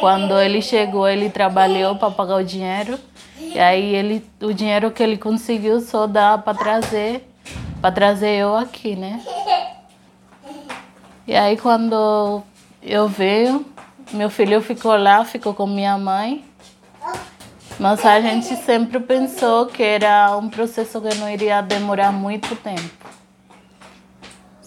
Quando 0.00 0.38
ele 0.38 0.60
chegou, 0.62 1.08
ele 1.08 1.30
trabalhou 1.30 1.96
para 1.96 2.10
pagar 2.10 2.36
o 2.36 2.44
dinheiro. 2.44 2.98
E 3.38 3.58
aí 3.58 3.94
ele, 3.94 4.24
o 4.40 4.52
dinheiro 4.52 4.90
que 4.90 5.02
ele 5.02 5.16
conseguiu 5.16 5.80
só 5.80 6.06
dá 6.06 6.36
para 6.36 6.56
trazer, 6.56 7.28
para 7.80 7.92
trazer 7.92 8.36
eu 8.36 8.56
aqui, 8.56 8.96
né? 8.96 9.22
E 11.26 11.34
aí 11.34 11.56
quando 11.56 12.42
eu 12.82 13.08
veio, 13.08 13.64
meu 14.12 14.28
filho 14.28 14.60
ficou 14.60 14.96
lá, 14.96 15.24
ficou 15.24 15.54
com 15.54 15.66
minha 15.66 15.96
mãe. 15.96 16.44
Mas 17.78 18.04
a 18.04 18.20
gente 18.20 18.54
sempre 18.56 19.00
pensou 19.00 19.66
que 19.66 19.82
era 19.82 20.36
um 20.36 20.48
processo 20.48 21.00
que 21.00 21.14
não 21.16 21.28
iria 21.28 21.60
demorar 21.60 22.12
muito 22.12 22.54
tempo. 22.56 23.04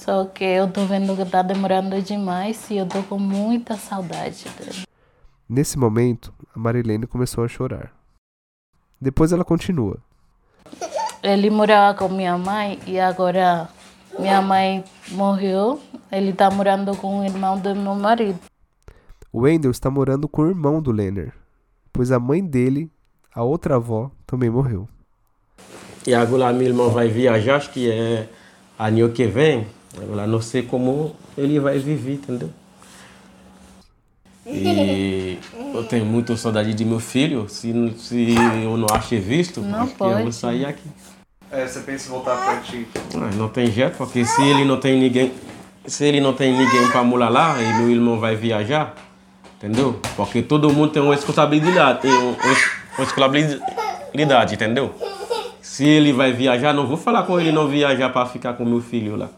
Só 0.08 0.24
que 0.24 0.46
eu 0.46 0.72
tô 0.72 0.86
vendo 0.86 1.18
que 1.18 1.26
tá 1.26 1.42
demorando 1.42 2.02
demais 2.02 2.72
e 2.72 2.78
eu 2.78 2.88
tô 2.88 3.04
com 3.04 3.20
muita 3.20 3.76
saudade 3.76 4.46
dele. 4.58 4.84
Nesse 5.50 5.78
momento, 5.78 6.34
a 6.56 6.58
Marilene 6.58 7.06
começou 7.06 7.44
a 7.44 7.48
chorar. 7.50 7.92
Depois 9.02 9.34
ela 9.34 9.44
continua. 9.44 9.98
Ele 11.22 11.50
morava 11.50 11.98
com 11.98 12.08
minha 12.08 12.38
mãe 12.38 12.80
e 12.88 12.98
agora 12.98 13.68
minha 14.18 14.42
mãe 14.42 14.82
morreu. 15.12 15.82
Ele 16.10 16.32
tá 16.32 16.50
morando 16.50 16.96
com 16.96 17.20
o 17.20 17.26
irmão 17.26 17.60
do 17.60 17.76
meu 17.76 17.94
marido. 17.94 18.40
O 19.30 19.42
Wendel 19.42 19.72
está 19.72 19.92
morando 19.92 20.30
com 20.30 20.44
o 20.44 20.50
irmão 20.50 20.82
do 20.82 20.94
Lenner, 20.94 21.34
pois 21.92 22.14
a 22.14 22.20
mãe 22.20 22.42
dele, 22.42 22.90
a 23.36 23.44
outra 23.44 23.76
avó, 23.76 24.10
também 24.26 24.50
morreu. 24.50 24.88
E 26.08 26.16
agora 26.16 26.54
meu 26.54 26.66
irmão 26.66 26.92
vai 26.92 27.10
viajar, 27.10 27.58
acho 27.58 27.72
que 27.72 27.92
é 27.92 28.30
ano 28.80 29.10
que 29.10 29.28
vem. 29.28 29.76
Agora 30.02 30.28
não 30.28 30.42
sei 30.42 30.62
como 30.62 31.16
ele 31.38 31.60
vai 31.60 31.80
viver, 31.80 32.14
entendeu? 32.14 32.50
E 34.46 35.38
eu 35.74 35.84
tenho 35.84 36.06
muita 36.06 36.38
saudade 36.38 36.74
de 36.74 36.86
meu 36.86 37.00
filho. 37.00 37.48
Se, 37.50 37.74
se 37.98 38.36
eu 38.64 38.78
não 38.78 38.88
achei 38.92 39.20
visto, 39.20 39.60
Não 39.62 39.82
acho 39.84 39.96
que 39.96 40.02
eu 40.04 40.10
vou 40.10 40.24
pode. 40.24 40.36
sair 40.36 40.66
aqui. 40.66 40.88
É, 41.52 41.66
você 41.68 41.80
pensa 41.82 42.08
em 42.08 42.12
voltar 42.12 42.36
para 42.38 42.52
Haiti? 42.54 42.88
Ah, 43.16 43.36
Não 43.36 43.50
tem 43.50 43.72
jeito, 43.72 43.98
porque 43.98 44.24
se 44.26 44.42
ele 44.44 44.64
não 44.66 44.80
tem 44.80 45.00
ninguém, 45.00 45.32
se 45.86 46.06
ele 46.06 46.20
não 46.22 46.34
tem 46.34 46.52
ninguém 46.52 46.88
para 46.92 47.04
morar 47.04 47.30
lá 47.30 47.62
e 47.62 47.74
meu 47.80 47.90
irmão 47.90 48.20
vai 48.20 48.36
viajar, 48.36 48.94
entendeu? 49.58 50.00
Porque 50.16 50.42
todo 50.42 50.72
mundo 50.72 50.92
tem 50.92 51.02
uma 51.02 51.14
responsabilidade, 51.16 52.02
tem 52.02 52.12
um- 52.14 52.34
uma 52.34 53.06
responsabilidade, 53.06 54.56
entendeu? 54.56 54.94
Se 55.62 55.86
ele 55.86 56.12
vai 56.14 56.32
viajar, 56.34 56.74
não 56.74 56.86
vou 56.88 56.98
falar 56.98 57.24
com 57.24 57.40
ele 57.40 57.52
não 57.52 57.68
viajar 57.68 58.10
para 58.10 58.26
ficar 58.26 58.54
com 58.54 58.64
meu 58.66 58.82
filho 58.82 59.16
lá. 59.16 59.30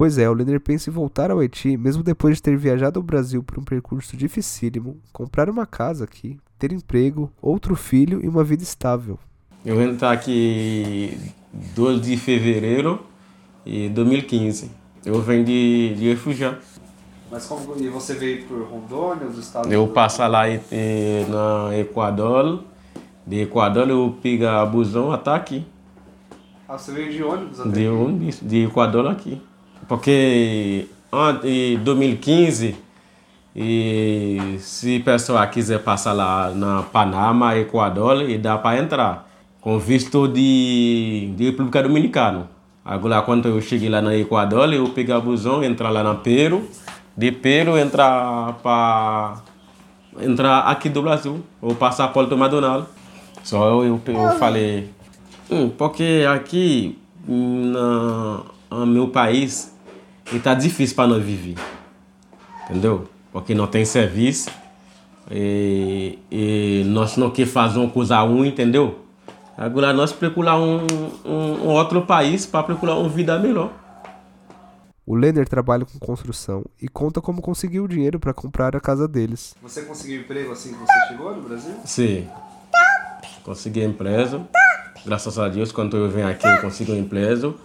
Pois 0.00 0.16
é, 0.16 0.26
o 0.30 0.32
Lenner 0.32 0.58
pensa 0.58 0.88
em 0.88 0.92
voltar 0.94 1.30
ao 1.30 1.40
Haiti, 1.40 1.76
mesmo 1.76 2.02
depois 2.02 2.36
de 2.36 2.42
ter 2.42 2.56
viajado 2.56 2.98
ao 2.98 3.02
Brasil 3.02 3.42
por 3.42 3.58
um 3.58 3.62
percurso 3.62 4.16
dificílimo, 4.16 4.96
comprar 5.12 5.50
uma 5.50 5.66
casa 5.66 6.04
aqui 6.04 6.38
ter 6.58 6.72
emprego, 6.72 7.30
outro 7.42 7.76
filho 7.76 8.18
e 8.24 8.26
uma 8.26 8.42
vida 8.42 8.62
estável. 8.62 9.18
Eu 9.62 9.78
entrei 9.82 10.08
aqui 10.08 11.18
12 11.74 12.00
de 12.00 12.16
fevereiro 12.16 13.00
de 13.62 13.90
2015. 13.90 14.70
Eu 15.04 15.20
venho 15.20 15.44
de, 15.44 15.94
de 15.94 16.08
refugiado. 16.08 16.56
Mas 17.30 17.44
como 17.44 17.76
e 17.76 17.86
você 17.90 18.14
veio 18.14 18.46
por 18.46 18.62
Rondônia, 18.62 19.26
os 19.26 19.36
Estados 19.36 19.70
Eu 19.70 19.86
passo 19.88 20.26
lá 20.26 20.48
em- 20.48 20.62
em- 20.72 21.26
na 21.28 21.76
Equador. 21.76 22.64
De 23.26 23.42
Equador 23.42 23.86
eu 23.90 24.16
pego 24.22 24.46
a 24.46 24.64
busão 24.64 25.12
até 25.12 25.30
aqui. 25.30 25.66
Ah, 26.66 26.78
você 26.78 26.90
veio 26.90 27.12
de 27.12 27.22
ônibus 27.22 27.60
até 27.60 27.68
De, 27.68 27.80
aqui? 27.80 27.88
ônibus, 27.90 28.40
de 28.40 28.64
Equador 28.64 29.06
aqui. 29.06 29.42
Porque 29.90 30.86
em 31.42 31.76
2015, 31.78 32.76
e 33.56 34.56
se 34.60 35.00
pessoa 35.00 35.44
quiser 35.48 35.80
passar 35.80 36.12
lá 36.12 36.52
na 36.54 36.84
Panamá, 36.84 37.58
Equador, 37.58 38.22
e 38.30 38.38
dá 38.38 38.56
para 38.56 38.78
entrar. 38.78 39.28
Com 39.60 39.80
visto 39.80 40.28
de, 40.28 41.32
de 41.36 41.46
República 41.46 41.82
Dominicana. 41.82 42.48
Agora, 42.84 43.20
quando 43.22 43.48
eu 43.48 43.60
cheguei 43.60 43.88
lá 43.88 44.00
no 44.00 44.14
Equador, 44.14 44.72
eu 44.72 44.88
peguei 44.90 45.12
a 45.12 45.18
busão, 45.18 45.64
entrar 45.64 45.90
lá 45.90 46.04
na 46.04 46.14
Peru. 46.14 46.68
De 47.16 47.32
Peru, 47.32 47.76
entrar 47.76 48.60
para 48.62 49.42
entrar 50.20 50.60
aqui 50.60 50.88
do 50.88 51.02
Brasil, 51.02 51.44
o 51.60 51.74
passaporte 51.74 52.32
Madonal. 52.36 52.86
Só 53.42 53.82
eu, 53.82 53.84
eu, 53.84 54.00
eu 54.06 54.38
falei, 54.38 54.88
hum, 55.50 55.68
porque 55.68 56.24
aqui 56.32 56.96
na, 57.26 58.42
no 58.70 58.86
meu 58.86 59.08
país 59.08 59.79
está 60.36 60.54
difícil 60.54 60.96
para 60.96 61.08
nós 61.08 61.22
viver, 61.22 61.56
entendeu? 62.64 63.08
Porque 63.32 63.54
não 63.54 63.66
tem 63.66 63.84
serviço 63.84 64.50
e, 65.30 66.18
e 66.30 66.82
nós 66.86 67.16
não 67.16 67.30
queremos 67.30 67.52
fazer 67.52 67.78
uma 67.78 67.90
coisa 67.90 68.20
ruim, 68.20 68.48
entendeu? 68.48 68.98
Agora 69.56 69.92
nós 69.92 70.12
procurar 70.12 70.58
um, 70.58 70.86
um, 71.24 71.32
um 71.32 71.68
outro 71.68 72.02
país 72.02 72.46
para 72.46 72.62
procurar 72.62 72.96
uma 72.96 73.08
vida 73.08 73.38
melhor. 73.38 73.70
O 75.06 75.14
Lenner 75.14 75.48
trabalha 75.48 75.84
com 75.84 75.98
construção 75.98 76.64
e 76.80 76.88
conta 76.88 77.20
como 77.20 77.42
conseguiu 77.42 77.84
o 77.84 77.88
dinheiro 77.88 78.20
para 78.20 78.32
comprar 78.32 78.76
a 78.76 78.80
casa 78.80 79.08
deles. 79.08 79.54
Você 79.60 79.82
conseguiu 79.82 80.20
emprego 80.20 80.52
assim 80.52 80.72
que 80.72 80.78
você 80.78 81.08
chegou 81.08 81.34
no 81.34 81.42
Brasil? 81.42 81.74
Sim. 81.84 82.28
Consegui 83.42 83.82
emprego. 83.82 84.46
Graças 85.04 85.38
a 85.38 85.48
Deus, 85.48 85.72
quando 85.72 85.96
eu 85.96 86.08
venho 86.08 86.28
aqui, 86.28 86.46
eu 86.46 86.60
consigo 86.60 86.92
um 86.92 86.96
emprego. 86.96 87.56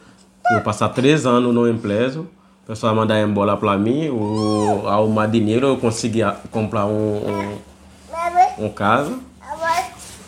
Eu 0.52 0.62
passar 0.64 0.90
três 0.90 1.26
anos 1.26 1.54
no 1.54 1.70
emprego. 1.70 2.28
O 2.66 2.68
pessoal 2.68 2.96
manda 2.96 3.20
embora 3.22 3.56
para 3.56 3.78
mim. 3.78 4.10
O, 4.10 4.88
ao 4.88 5.08
mais 5.08 5.32
dinheiro, 5.32 5.68
eu 5.68 5.78
consegui 5.78 6.22
comprar 6.50 6.88
um, 6.88 7.60
um, 8.58 8.66
um 8.66 8.70
casa. 8.70 9.20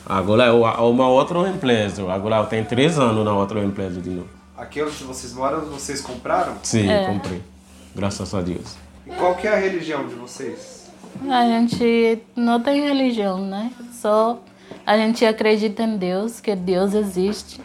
Agora 0.06 0.46
eu 0.46 0.64
arrumo 0.64 1.02
outro 1.02 1.48
emprego. 1.48 2.12
Agora 2.12 2.38
eu 2.38 2.46
tenho 2.46 2.64
três 2.64 3.00
anos 3.00 3.26
na 3.26 3.34
outra 3.34 3.60
empresa 3.64 4.00
de 4.00 4.12
novo. 4.12 4.30
Aqui 4.56 4.84
onde 4.84 5.04
vocês 5.04 5.34
moram, 5.34 5.62
vocês 5.62 6.00
compraram? 6.00 6.54
Sim, 6.62 6.88
É. 6.88 7.08
comprei. 7.08 7.42
Graças 7.96 8.34
a 8.36 8.42
Deus. 8.42 8.76
E 9.08 9.10
qual 9.16 9.34
que 9.34 9.48
é 9.48 9.54
a 9.54 9.60
religião 9.60 10.08
de 10.08 10.14
vocês? 10.14 10.90
A 11.28 11.44
gente 11.46 12.20
não 12.36 12.62
tem 12.62 12.84
religião, 12.88 13.40
né? 13.40 13.72
Só 13.92 14.40
a 14.86 14.96
gente 14.96 15.26
acredita 15.26 15.82
em 15.82 15.98
Deus, 15.98 16.40
que 16.40 16.56
Deus 16.56 16.94
existe, 16.94 17.60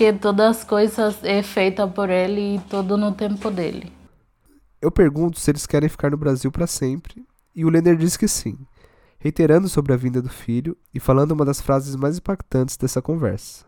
que 0.00 0.14
todas 0.14 0.56
as 0.56 0.64
coisas 0.64 1.22
é 1.22 1.42
feita 1.42 1.86
por 1.86 2.08
Ele 2.08 2.56
e 2.56 2.58
tudo 2.70 2.96
no 2.96 3.12
tempo 3.12 3.50
dele. 3.50 3.92
Eu 4.80 4.90
pergunto 4.90 5.38
se 5.38 5.50
eles 5.50 5.66
querem 5.66 5.90
ficar 5.90 6.10
no 6.10 6.16
Brasil 6.16 6.50
para 6.50 6.66
sempre 6.66 7.22
e 7.54 7.66
o 7.66 7.68
Lenner 7.68 7.96
diz 7.98 8.16
que 8.16 8.26
sim, 8.26 8.56
reiterando 9.18 9.68
sobre 9.68 9.92
a 9.92 9.98
vinda 9.98 10.22
do 10.22 10.30
filho 10.30 10.74
e 10.94 10.98
falando 10.98 11.32
uma 11.32 11.44
das 11.44 11.60
frases 11.60 11.94
mais 11.96 12.16
impactantes 12.16 12.78
dessa 12.78 13.02
conversa. 13.02 13.66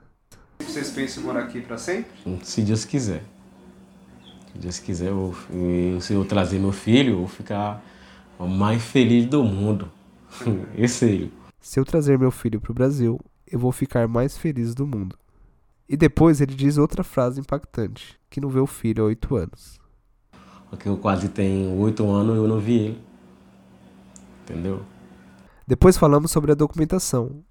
Vocês 0.60 0.88
pensam 0.88 1.22
em 1.22 1.26
morar 1.26 1.40
aqui 1.42 1.60
para 1.60 1.76
sempre? 1.76 2.12
Se 2.42 2.62
Deus 2.62 2.86
quiser. 2.86 3.22
Se 4.54 4.58
Deus 4.58 4.78
quiser, 4.78 5.08
eu, 5.08 5.34
eu- 5.50 6.00
se 6.00 6.14
eu 6.14 6.24
trazer 6.24 6.58
meu 6.58 6.72
filho, 6.72 7.12
eu 7.12 7.18
vou 7.18 7.28
ficar 7.28 7.84
o 8.38 8.48
mais 8.48 8.82
feliz 8.82 9.26
do 9.26 9.44
mundo. 9.44 9.92
Esse 10.74 11.04
aí. 11.04 11.32
Se 11.60 11.78
eu 11.78 11.84
trazer 11.84 12.18
meu 12.18 12.30
filho 12.30 12.58
para 12.58 12.70
o 12.72 12.74
Brasil, 12.74 13.20
eu 13.46 13.58
vou 13.58 13.70
ficar 13.70 14.08
mais 14.08 14.38
feliz 14.38 14.74
do 14.74 14.86
mundo. 14.86 15.14
E 15.88 15.96
depois 15.96 16.40
ele 16.40 16.54
diz 16.54 16.78
outra 16.78 17.02
frase 17.04 17.40
impactante, 17.40 18.18
que 18.30 18.40
não 18.40 18.48
vê 18.48 18.60
o 18.60 18.66
filho 18.66 19.02
há 19.04 19.06
oito 19.06 19.36
anos. 19.36 19.78
Porque 20.70 20.88
eu 20.88 20.96
quase 20.96 21.28
tenho 21.28 21.78
oito 21.80 22.08
anos 22.10 22.34
e 22.34 22.38
eu 22.38 22.48
não 22.48 22.58
vi 22.58 22.78
ele. 22.78 23.00
Entendeu? 24.44 24.82
Depois 25.66 25.96
falamos 25.96 26.30
sobre 26.30 26.52
a 26.52 26.54
documentação. 26.54 27.42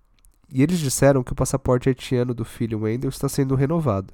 E 0.53 0.61
eles 0.61 0.79
disseram 0.79 1.23
que 1.23 1.31
o 1.31 1.35
passaporte 1.35 1.87
haitiano 1.87 2.33
do 2.33 2.43
filho 2.43 2.81
Wendel 2.81 3.09
está 3.09 3.29
sendo 3.29 3.55
renovado. 3.55 4.13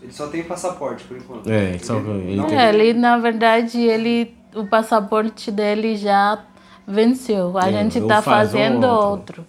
Ele 0.00 0.12
só 0.12 0.28
tem 0.28 0.44
passaporte 0.44 1.04
por 1.04 1.16
enquanto. 1.16 1.48
É, 1.50 1.78
só 1.78 2.00
que 2.00 2.08
ele 2.08 2.36
não 2.36 2.46
tem- 2.46 2.58
É, 2.58 2.68
ele, 2.74 2.92
na 2.98 3.18
verdade, 3.18 3.78
ele, 3.80 4.34
o 4.54 4.66
passaporte 4.66 5.50
dele 5.50 5.96
já 5.96 6.44
venceu. 6.86 7.56
A 7.58 7.68
É, 7.68 7.72
gente 7.72 7.98
está 7.98 8.16
faço 8.22 8.52
fazendo 8.52 8.84
outro. 8.86 9.40
outro. 9.40 9.46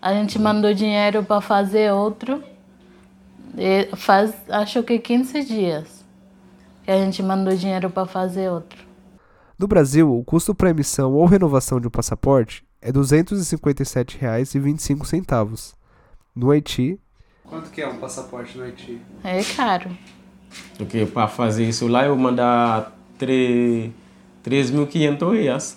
A 0.00 0.12
gente 0.12 0.38
mandou 0.38 0.74
dinheiro 0.74 1.22
para 1.22 1.40
fazer 1.40 1.92
outro. 1.92 2.42
Faz, 3.96 4.34
acho 4.48 4.82
que 4.82 4.98
15 4.98 5.44
dias 5.44 6.02
que 6.84 6.90
a 6.90 6.96
gente 6.96 7.22
mandou 7.22 7.54
dinheiro 7.54 7.90
para 7.90 8.06
fazer 8.06 8.48
outro. 8.50 8.82
No 9.58 9.68
Brasil, 9.68 10.10
o 10.12 10.24
custo 10.24 10.54
para 10.54 10.70
emissão 10.70 11.12
ou 11.12 11.26
renovação 11.26 11.78
de 11.80 11.86
um 11.86 11.90
passaporte 11.90 12.64
é 12.80 12.86
R$ 12.86 12.92
257,25. 12.94 15.74
No 16.34 16.50
Haiti, 16.50 16.98
Quanto 17.44 17.70
que 17.70 17.82
é 17.82 17.86
um 17.88 17.98
passaporte 17.98 18.56
no 18.56 18.64
Haiti? 18.64 18.98
É 19.22 19.44
caro. 19.44 19.90
Porque 20.78 21.04
para 21.04 21.28
fazer 21.28 21.68
isso 21.68 21.86
lá, 21.86 22.06
eu 22.06 22.16
mandar 22.16 22.96
3.500 23.20 25.30
reais 25.32 25.76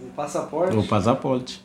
Um 0.00 0.10
passaporte? 0.10 0.76
no 0.76 0.86
passaporte. 0.86 1.64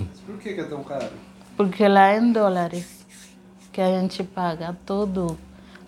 Mas 0.00 0.08
Por 0.26 0.38
que, 0.38 0.54
que 0.54 0.60
é 0.60 0.64
tão 0.64 0.82
caro? 0.82 1.10
Porque 1.56 1.86
lá 1.86 2.10
é 2.10 2.18
em 2.18 2.32
dólares 2.32 3.06
que 3.72 3.80
a 3.80 4.00
gente 4.00 4.22
paga. 4.24 4.76
Tudo 4.84 5.38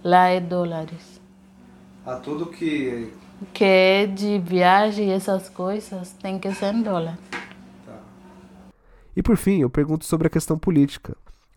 lá 0.03 0.29
é 0.29 0.41
dólares. 0.41 1.21
Ah, 2.05 2.17
tudo 2.17 2.47
que. 2.47 3.13
Que 3.53 3.65
é 3.65 4.07
de 4.07 4.39
viagem 4.39 5.09
e 5.09 5.13
essas 5.13 5.49
coisas 5.49 6.13
tem 6.13 6.39
que 6.39 6.53
ser 6.55 6.75
em 6.75 6.83
dólar. 6.83 7.19
E 9.15 9.23
por 9.23 9.37
fim, 9.37 9.61
eu 9.61 9.71
pergunto 9.71 10.05
sobre 10.05 10.27
a 10.27 10.31
questão 10.31 10.59
política. 10.59 11.17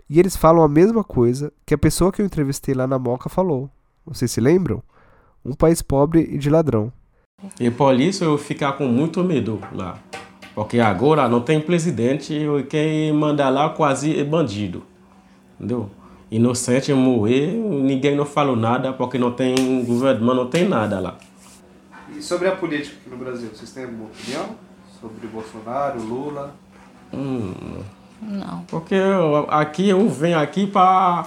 E 0.09 0.19
eles 0.19 0.35
falam 0.35 0.63
a 0.63 0.67
mesma 0.67 1.03
coisa 1.03 1.53
que 1.65 1.73
a 1.73 1.77
pessoa 1.77 2.11
que 2.11 2.21
eu 2.21 2.25
entrevistei 2.25 2.73
lá 2.73 2.87
na 2.87 2.97
Moca 2.97 3.29
falou. 3.29 3.69
Vocês 4.05 4.31
se 4.31 4.41
lembram? 4.41 4.81
Um 5.45 5.53
país 5.53 5.81
pobre 5.81 6.21
e 6.21 6.37
de 6.37 6.49
ladrão. 6.49 6.91
E 7.59 7.69
por 7.69 7.97
isso 7.99 8.23
eu 8.23 8.37
ficar 8.37 8.73
com 8.73 8.87
muito 8.87 9.23
medo 9.23 9.61
lá. 9.71 9.99
Porque 10.59 10.77
agora 10.81 11.29
não 11.29 11.39
tem 11.39 11.61
presidente 11.61 12.33
e 12.33 12.63
quem 12.63 13.13
manda 13.13 13.47
lá 13.47 13.69
quase 13.69 14.19
é 14.19 14.25
bandido. 14.25 14.83
Entendeu? 15.55 15.89
Inocente 16.29 16.93
morrer, 16.93 17.47
ninguém 17.53 18.13
não 18.13 18.25
falou 18.25 18.57
nada 18.57 18.91
porque 18.91 19.17
não 19.17 19.31
tem 19.31 19.85
governo, 19.85 20.33
não 20.35 20.47
tem 20.47 20.67
nada 20.67 20.99
lá. 20.99 21.15
E 22.13 22.21
sobre 22.21 22.49
a 22.49 22.51
política 22.57 22.97
aqui 22.99 23.09
no 23.09 23.15
Brasil, 23.15 23.47
vocês 23.55 23.71
têm 23.71 23.85
alguma 23.85 24.07
opinião? 24.07 24.47
Sobre 24.99 25.27
Bolsonaro, 25.27 26.01
Lula? 26.03 26.53
Hum, 27.13 27.53
Não. 28.21 28.59
porque 28.67 28.95
eu- 28.95 29.47
aqui 29.49 29.87
eu 29.87 30.09
venho 30.09 30.37
aqui 30.37 30.67
para 30.67 31.23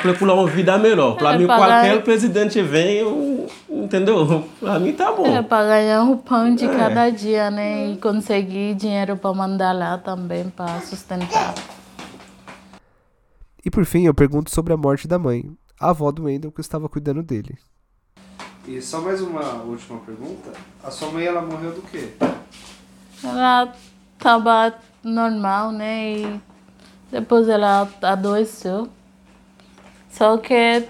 procurar 0.00 0.34
uma 0.34 0.46
vida 0.46 0.76
melhor. 0.78 1.16
Para 1.16 1.34
É, 1.34 1.38
mim, 1.38 1.46
pra 1.46 1.56
qualquer 1.56 1.82
ganhar- 1.82 2.02
presidente 2.02 2.62
vem, 2.62 2.96
eu, 2.98 3.46
entendeu? 3.68 4.44
Para 4.60 4.78
mim 4.78 4.92
tá 4.92 5.12
bom. 5.12 5.26
É 5.26 5.42
para 5.42 5.66
ganhar 5.66 6.02
o 6.04 6.16
pão 6.16 6.54
de 6.54 6.64
É. 6.64 6.76
cada 6.76 7.10
dia, 7.10 7.50
né? 7.50 7.90
E 7.92 7.96
conseguir 7.98 8.74
dinheiro 8.74 9.16
para 9.16 9.32
mandar 9.34 9.72
lá 9.72 9.98
também 9.98 10.48
para 10.50 10.80
sustentar. 10.80 11.54
E 13.64 13.70
por 13.70 13.84
fim, 13.84 14.04
eu 14.06 14.14
pergunto 14.14 14.50
sobre 14.50 14.72
a 14.72 14.76
morte 14.76 15.08
da 15.08 15.18
mãe, 15.18 15.44
a 15.80 15.90
avó 15.90 16.10
do 16.12 16.24
Wendel 16.24 16.52
que 16.52 16.60
estava 16.60 16.88
cuidando 16.88 17.22
dele. 17.22 17.56
E 18.66 18.80
só 18.80 19.00
mais 19.00 19.20
uma 19.20 19.62
última 19.62 19.98
pergunta. 20.00 20.52
A 20.82 20.90
sua 20.90 21.10
mãe, 21.10 21.24
ela 21.26 21.40
morreu 21.42 21.72
do 21.72 21.82
quê? 21.82 22.10
Ela 23.22 23.72
estava 24.16 24.74
normal, 25.02 25.70
né? 25.72 26.12
E 26.12 26.40
depois 27.10 27.48
ela 27.48 27.88
adoeceu. 28.02 28.88
Só 30.16 30.38
que 30.38 30.88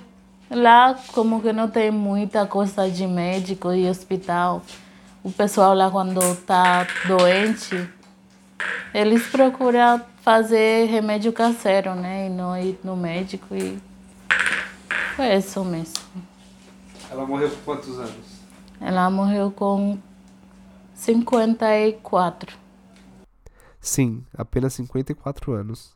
lá, 0.51 0.95
como 1.15 1.41
que 1.41 1.51
não 1.51 1.67
tem 1.67 1.91
muita 1.91 2.47
coisa 2.47 2.91
de 2.91 3.07
médico 3.07 3.73
e 3.73 3.89
hospital, 3.89 4.63
o 5.23 5.33
pessoal 5.33 5.75
lá, 5.75 5.91
quando 5.91 6.21
está 6.21 6.87
doente, 7.07 7.89
eles 8.93 9.27
procuram 9.29 10.03
fazer 10.21 10.91
remédio 10.91 11.33
caseiro, 11.33 11.95
né? 11.95 12.27
E 12.27 12.29
não 12.29 12.55
ir 12.55 12.79
no 12.85 12.95
médico. 12.95 13.55
E 13.55 13.81
foi 15.17 15.35
isso 15.37 15.65
mesmo. 15.65 16.05
Ela 17.11 17.25
morreu 17.25 17.49
com 17.49 17.63
quantos 17.65 17.99
anos? 17.99 18.43
Ela 18.79 19.09
morreu 19.09 19.51
com 19.51 19.99
54. 20.95 22.59
Sim, 23.81 24.23
apenas 24.37 24.75
54 24.75 25.55
anos. 25.55 25.95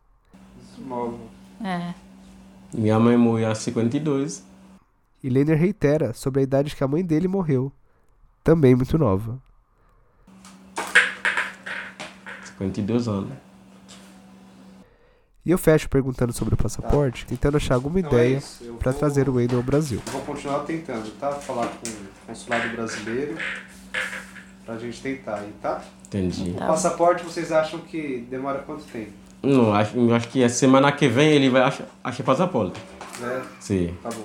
Novo. 0.79 1.29
É. 1.63 2.08
Minha 2.73 2.99
mãe 2.99 3.17
morreu 3.17 3.49
aos 3.49 3.59
52. 3.59 4.45
E 5.23 5.29
Leiner 5.29 5.59
reitera 5.59 6.13
sobre 6.13 6.41
a 6.41 6.43
idade 6.43 6.75
que 6.77 6.85
a 6.85 6.89
mãe 6.89 7.05
dele 7.05 7.27
morreu, 7.27 7.73
também 8.45 8.75
muito 8.75 8.97
nova. 8.97 9.39
52 12.45 13.09
anos. 13.09 13.33
E 15.45 15.51
eu 15.51 15.57
fecho 15.57 15.89
perguntando 15.89 16.33
sobre 16.33 16.55
o 16.55 16.57
passaporte, 16.57 17.25
tentando 17.25 17.57
achar 17.57 17.75
alguma 17.75 18.01
Então 18.01 18.19
é 18.19 18.27
ideia 18.27 18.43
eu 18.61 18.75
para 18.75 18.91
vou- 18.93 18.99
trazer 19.01 19.29
o 19.29 19.35
Wendel 19.35 19.59
ao 19.59 19.63
Brasil. 19.65 20.01
Vou 20.13 20.21
continuar 20.23 20.61
tentando, 20.61 21.11
tá? 21.19 21.33
Falar 21.33 21.69
com 21.69 21.89
o 21.89 22.27
consulado 22.27 22.69
brasileiro 22.77 23.37
pra 24.67 24.77
gente 24.79 25.01
tentar 25.01 25.37
aí, 25.37 25.53
tá? 25.63 25.83
Entendi. 26.07 26.51
O 26.51 26.59
passaporte 26.59 27.25
vocês 27.25 27.51
acham 27.51 27.81
que 27.81 28.27
demora 28.31 28.59
quanto 28.61 28.85
tempo? 28.85 29.13
Não, 29.43 29.73
acho, 29.73 29.97
eu 29.97 30.15
acho 30.15 30.29
que 30.29 30.43
a 30.43 30.49
semana 30.49 30.91
que 30.91 31.07
vem 31.07 31.31
ele 31.31 31.49
vai 31.49 31.63
achar, 31.63 31.87
achar 32.03 32.25
passaporte. 32.25 32.81
Né? 33.21 33.43
Sim. 33.61 33.95
Tá 34.03 34.11
bom. 34.11 34.25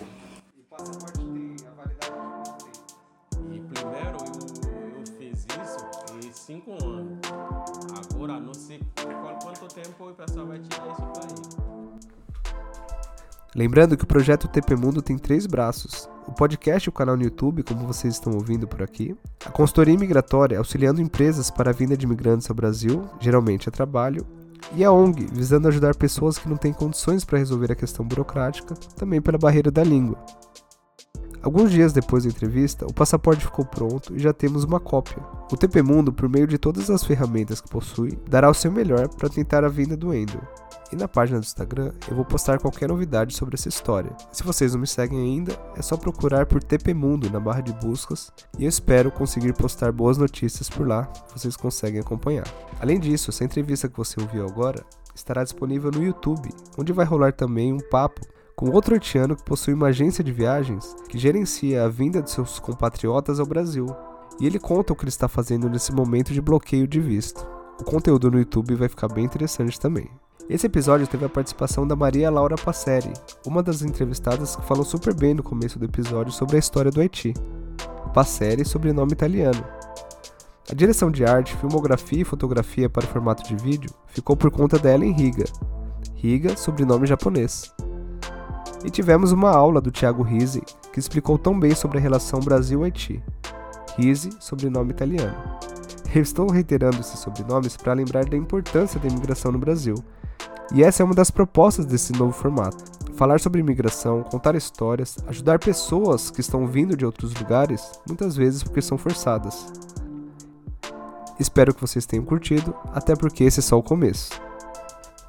E 0.57 0.61
passaporte 0.63 1.19
tem 1.19 1.55
a 1.67 1.71
validade 1.71 2.11
tempo? 2.11 2.57
E 3.51 3.59
primeiro 3.59 4.17
eu, 4.17 4.99
eu 4.99 5.05
fiz 5.19 5.45
isso 5.45 6.27
em 6.27 6.31
5 6.31 6.71
anos. 6.83 7.19
Agora 8.11 8.39
não 8.39 8.53
sei 8.53 8.79
qual, 8.95 9.37
quanto 9.39 9.73
tempo 9.73 10.09
o 10.09 10.13
pessoal 10.13 10.47
vai 10.47 10.59
tirar 10.59 10.91
isso 10.91 11.01
para 11.01 11.23
aí. 11.23 11.63
Lembrando 13.55 13.95
que 13.95 14.03
o 14.03 14.07
projeto 14.07 14.47
TP 14.47 14.75
Mundo 14.75 14.99
tem 14.99 15.15
três 15.15 15.45
braços: 15.45 16.09
o 16.27 16.31
podcast 16.31 16.87
e 16.87 16.89
o 16.89 16.93
canal 16.93 17.15
no 17.15 17.23
YouTube, 17.23 17.61
como 17.61 17.85
vocês 17.85 18.15
estão 18.15 18.33
ouvindo 18.33 18.67
por 18.67 18.81
aqui, 18.81 19.15
a 19.45 19.51
consultoria 19.51 19.93
imigratória 19.93 20.57
auxiliando 20.57 21.01
empresas 21.01 21.51
para 21.51 21.69
a 21.69 21.73
vinda 21.73 21.95
de 21.95 22.03
imigrantes 22.03 22.49
ao 22.49 22.55
Brasil, 22.55 23.07
geralmente 23.19 23.69
a 23.69 23.71
trabalho, 23.71 24.25
e 24.75 24.83
a 24.83 24.91
ONG, 24.91 25.27
visando 25.31 25.67
ajudar 25.67 25.95
pessoas 25.95 26.37
que 26.37 26.49
não 26.49 26.57
têm 26.57 26.73
condições 26.73 27.23
para 27.23 27.37
resolver 27.37 27.71
a 27.71 27.75
questão 27.75 28.05
burocrática, 28.05 28.75
também 28.95 29.21
pela 29.21 29.37
barreira 29.37 29.69
da 29.69 29.83
língua. 29.83 30.17
Alguns 31.43 31.71
dias 31.71 31.91
depois 31.91 32.23
da 32.23 32.29
entrevista, 32.29 32.85
o 32.85 32.93
passaporte 32.93 33.43
ficou 33.43 33.65
pronto 33.65 34.15
e 34.15 34.19
já 34.19 34.31
temos 34.31 34.63
uma 34.63 34.79
cópia. 34.79 35.21
O 35.51 35.57
TP 35.57 35.81
Mundo, 35.81 36.13
por 36.13 36.29
meio 36.29 36.47
de 36.47 36.57
todas 36.57 36.89
as 36.89 37.03
ferramentas 37.03 37.59
que 37.59 37.69
possui, 37.69 38.17
dará 38.29 38.49
o 38.49 38.53
seu 38.53 38.71
melhor 38.71 39.09
para 39.09 39.27
tentar 39.27 39.65
a 39.65 39.67
vinda 39.67 39.97
do 39.97 40.13
Endel. 40.13 40.41
E 40.89 40.95
na 40.95 41.05
página 41.05 41.41
do 41.41 41.43
Instagram 41.43 41.91
eu 42.07 42.15
vou 42.15 42.23
postar 42.23 42.59
qualquer 42.59 42.87
novidade 42.87 43.35
sobre 43.35 43.55
essa 43.55 43.67
história. 43.67 44.15
Se 44.31 44.41
vocês 44.41 44.71
não 44.71 44.79
me 44.79 44.87
seguem 44.87 45.19
ainda, 45.19 45.59
é 45.75 45.81
só 45.81 45.97
procurar 45.97 46.45
por 46.45 46.63
TP 46.63 46.93
Mundo 46.93 47.29
na 47.29 47.41
barra 47.41 47.59
de 47.59 47.73
buscas 47.73 48.31
e 48.57 48.63
eu 48.63 48.69
espero 48.69 49.11
conseguir 49.11 49.51
postar 49.53 49.91
boas 49.91 50.17
notícias 50.17 50.69
por 50.69 50.87
lá, 50.87 51.11
vocês 51.35 51.57
conseguem 51.57 51.99
acompanhar. 51.99 52.47
Além 52.79 52.97
disso, 52.97 53.31
essa 53.31 53.43
entrevista 53.43 53.89
que 53.89 53.97
você 53.97 54.17
ouviu 54.21 54.47
agora 54.47 54.85
estará 55.13 55.43
disponível 55.43 55.91
no 55.91 56.01
YouTube, 56.01 56.49
onde 56.77 56.93
vai 56.93 57.05
rolar 57.05 57.33
também 57.33 57.73
um 57.73 57.79
papo 57.89 58.21
com 58.55 58.69
outro 58.69 58.93
haitiano 58.93 59.35
que 59.35 59.43
possui 59.43 59.73
uma 59.73 59.87
agência 59.87 60.23
de 60.23 60.31
viagens 60.31 60.95
que 61.09 61.17
gerencia 61.17 61.83
a 61.83 61.89
vinda 61.89 62.21
de 62.21 62.29
seus 62.29 62.59
compatriotas 62.59 63.39
ao 63.39 63.45
Brasil. 63.45 63.87
E 64.39 64.45
ele 64.45 64.59
conta 64.59 64.93
o 64.93 64.95
que 64.95 65.03
ele 65.03 65.09
está 65.09 65.27
fazendo 65.27 65.69
nesse 65.69 65.91
momento 65.91 66.33
de 66.33 66.41
bloqueio 66.41 66.87
de 66.87 66.99
visto. 66.99 67.47
O 67.79 67.83
conteúdo 67.83 68.29
no 68.31 68.39
YouTube 68.39 68.75
vai 68.75 68.87
ficar 68.87 69.07
bem 69.07 69.25
interessante 69.25 69.79
também. 69.79 70.09
Esse 70.49 70.67
episódio 70.67 71.07
teve 71.07 71.25
a 71.25 71.29
participação 71.29 71.87
da 71.87 71.95
Maria 71.95 72.29
Laura 72.29 72.55
Passeri, 72.55 73.13
uma 73.45 73.63
das 73.63 73.81
entrevistadas 73.81 74.55
que 74.55 74.65
falou 74.65 74.83
super 74.83 75.13
bem 75.13 75.33
no 75.33 75.41
começo 75.41 75.79
do 75.79 75.85
episódio 75.85 76.33
sobre 76.33 76.57
a 76.57 76.59
história 76.59 76.91
do 76.91 76.99
Haiti. 76.99 77.33
Passeri, 78.13 78.65
sobrenome 78.65 79.13
italiano. 79.13 79.63
A 80.69 80.73
direção 80.73 81.09
de 81.09 81.25
arte, 81.25 81.55
filmografia 81.57 82.21
e 82.21 82.25
fotografia 82.25 82.89
para 82.89 83.05
o 83.05 83.07
formato 83.07 83.43
de 83.43 83.55
vídeo 83.55 83.89
ficou 84.07 84.35
por 84.35 84.51
conta 84.51 84.77
da 84.77 84.93
Ellen 84.93 85.13
Riga. 85.13 85.45
Riga, 86.15 86.55
sobrenome 86.55 87.07
japonês. 87.07 87.73
E 88.83 88.89
tivemos 88.89 89.31
uma 89.31 89.49
aula 89.49 89.79
do 89.79 89.91
Thiago 89.91 90.23
Rizzi, 90.23 90.61
que 90.91 90.99
explicou 90.99 91.37
tão 91.37 91.57
bem 91.57 91.73
sobre 91.73 91.97
a 91.97 92.01
relação 92.01 92.39
Brasil-Haiti. 92.39 93.23
Rizzi, 93.97 94.29
sobrenome 94.39 94.91
italiano. 94.91 95.35
Eu 96.13 96.21
estou 96.21 96.51
reiterando 96.51 96.99
esses 96.99 97.19
sobrenomes 97.19 97.77
para 97.77 97.93
lembrar 97.93 98.25
da 98.25 98.37
importância 98.37 98.99
da 98.99 99.07
imigração 99.07 99.51
no 99.51 99.57
Brasil. 99.57 99.95
E 100.73 100.83
essa 100.83 101.01
é 101.01 101.05
uma 101.05 101.15
das 101.15 101.31
propostas 101.31 101.85
desse 101.85 102.13
novo 102.13 102.33
formato. 102.33 102.83
Falar 103.15 103.39
sobre 103.39 103.61
imigração, 103.61 104.23
contar 104.23 104.55
histórias, 104.55 105.17
ajudar 105.27 105.59
pessoas 105.59 106.29
que 106.29 106.41
estão 106.41 106.67
vindo 106.67 106.97
de 106.97 107.05
outros 107.05 107.33
lugares, 107.33 107.91
muitas 108.07 108.35
vezes 108.35 108.63
porque 108.63 108.81
são 108.81 108.97
forçadas. 108.97 109.71
Espero 111.39 111.73
que 111.73 111.81
vocês 111.81 112.05
tenham 112.05 112.25
curtido, 112.25 112.75
até 112.91 113.15
porque 113.15 113.43
esse 113.43 113.59
é 113.59 113.63
só 113.63 113.77
o 113.77 113.83
começo. 113.83 114.31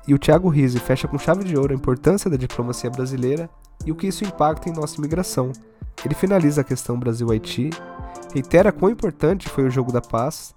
E 0.07 0.15
o 0.15 0.19
Thiago 0.19 0.49
Rizzi 0.49 0.79
fecha 0.79 1.09
com 1.09 1.19
chave 1.19 1.45
de 1.45 1.57
ouro 1.57 1.73
a 1.73 1.77
importância 1.77 2.31
da 2.31 2.37
diplomacia 2.37 2.91
brasileira 2.91 3.49
e 3.87 3.93
o 3.93 3.95
que 3.95 4.07
isso 4.07 4.25
impacta 4.25 4.69
em 4.69 4.73
nossa 4.73 4.99
imigração. 4.99 5.51
Ele 6.05 6.15
finaliza 6.15 6.61
a 6.61 6.65
questão 6.65 6.99
Brasil-Haiti, 6.99 7.71
reitera 8.33 8.73
quão 8.73 8.91
importante 8.91 9.49
foi 9.49 9.65
o 9.65 9.71
jogo 9.71 9.91
da 9.91 10.01
paz 10.01 10.55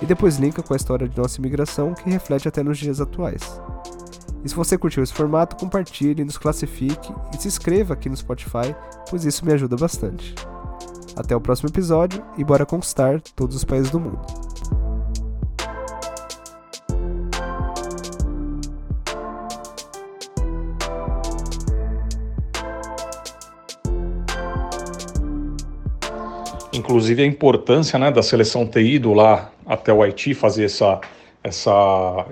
e 0.00 0.06
depois 0.06 0.36
linka 0.36 0.62
com 0.62 0.74
a 0.74 0.76
história 0.76 1.08
de 1.08 1.18
nossa 1.18 1.38
imigração 1.38 1.94
que 1.94 2.08
reflete 2.08 2.46
até 2.46 2.62
nos 2.62 2.78
dias 2.78 3.00
atuais. 3.00 3.60
E 4.44 4.48
se 4.48 4.54
você 4.54 4.78
curtiu 4.78 5.02
esse 5.02 5.12
formato, 5.12 5.56
compartilhe, 5.56 6.24
nos 6.24 6.38
classifique 6.38 7.12
e 7.34 7.42
se 7.42 7.48
inscreva 7.48 7.94
aqui 7.94 8.08
no 8.08 8.16
Spotify, 8.16 8.74
pois 9.10 9.24
isso 9.24 9.44
me 9.44 9.52
ajuda 9.52 9.76
bastante. 9.76 10.34
Até 11.16 11.34
o 11.34 11.40
próximo 11.40 11.68
episódio 11.68 12.22
e 12.36 12.44
bora 12.44 12.64
conquistar 12.64 13.20
todos 13.34 13.56
os 13.56 13.64
países 13.64 13.90
do 13.90 13.98
mundo. 13.98 14.47
Inclusive 26.78 27.22
a 27.22 27.26
importância 27.26 27.98
né, 27.98 28.10
da 28.10 28.22
seleção 28.22 28.64
ter 28.64 28.82
ido 28.82 29.12
lá 29.12 29.50
até 29.66 29.92
o 29.92 30.02
Haiti 30.02 30.32
fazer 30.32 30.64
essa, 30.64 31.00
essa 31.42 32.26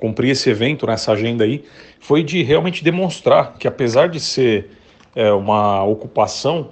cumprir 0.00 0.30
esse 0.30 0.48
evento, 0.48 0.86
né, 0.86 0.94
essa 0.94 1.12
agenda 1.12 1.44
aí, 1.44 1.64
foi 2.00 2.22
de 2.22 2.42
realmente 2.42 2.82
demonstrar 2.82 3.54
que 3.58 3.68
apesar 3.68 4.08
de 4.08 4.18
ser 4.18 4.70
é, 5.14 5.30
uma 5.30 5.84
ocupação, 5.84 6.70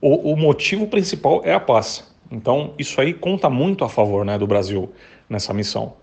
o, 0.00 0.32
o, 0.32 0.36
motivo 0.36 0.88
principal 0.88 1.40
é 1.44 1.54
a 1.54 1.60
paz. 1.60 2.04
Então 2.30 2.74
isso 2.76 3.00
aí 3.00 3.14
conta 3.14 3.48
muito 3.48 3.84
a 3.84 3.88
favor 3.88 4.24
né, 4.24 4.36
do 4.36 4.46
Brasil 4.46 4.92
nessa 5.28 5.54
missão. 5.54 5.94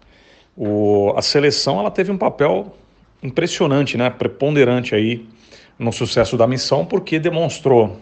O, 0.56 1.14
a 1.18 1.22
seleção 1.22 1.80
ela 1.80 1.92
teve 1.92 2.12
um 2.12 2.18
papel 2.18 2.74
impressionante, 3.22 3.98
né, 3.98 4.10
preponderante 4.10 4.96
aí 4.96 5.28
no 5.78 5.92
sucesso 5.92 6.38
da 6.38 6.48
missão, 6.48 6.86
porque 6.86 7.20
demonstrou 7.20 7.98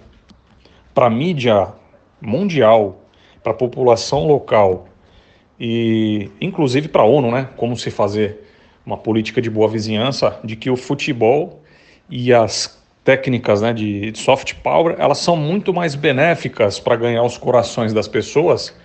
para 0.93 1.07
a 1.07 1.09
mídia 1.09 1.73
mundial, 2.21 3.01
para 3.43 3.51
a 3.51 3.55
população 3.55 4.27
local 4.27 4.87
e 5.59 6.29
inclusive 6.39 6.87
para 6.87 7.01
a 7.01 7.05
ONU, 7.05 7.31
né, 7.31 7.49
como 7.55 7.75
se 7.77 7.91
fazer 7.91 8.39
uma 8.85 8.97
política 8.97 9.41
de 9.41 9.49
boa 9.49 9.67
vizinhança, 9.67 10.39
de 10.43 10.55
que 10.55 10.69
o 10.69 10.75
futebol 10.75 11.61
e 12.09 12.33
as 12.33 12.81
técnicas 13.03 13.61
né, 13.61 13.73
de 13.73 14.11
soft 14.15 14.55
power 14.55 14.95
elas 14.97 15.19
são 15.19 15.35
muito 15.35 15.73
mais 15.73 15.95
benéficas 15.95 16.79
para 16.79 16.95
ganhar 16.95 17.23
os 17.23 17.37
corações 17.37 17.93
das 17.93 18.07
pessoas 18.07 18.75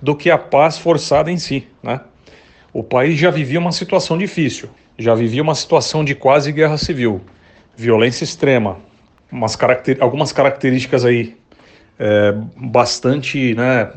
do 0.00 0.14
que 0.14 0.30
a 0.30 0.38
paz 0.38 0.78
forçada 0.78 1.30
em 1.30 1.38
si, 1.38 1.66
né? 1.82 2.00
O 2.72 2.82
país 2.82 3.18
já 3.18 3.30
vivia 3.30 3.58
uma 3.58 3.72
situação 3.72 4.18
difícil, 4.18 4.68
já 4.98 5.14
vivia 5.14 5.42
uma 5.42 5.54
situação 5.54 6.04
de 6.04 6.14
quase 6.14 6.52
guerra 6.52 6.76
civil, 6.76 7.22
violência 7.74 8.22
extrema, 8.22 8.76
caracter 9.58 9.96
algumas 10.00 10.32
características 10.32 11.06
aí 11.06 11.34
é, 11.98 12.34
bastante 12.56 13.54
né, 13.54 13.92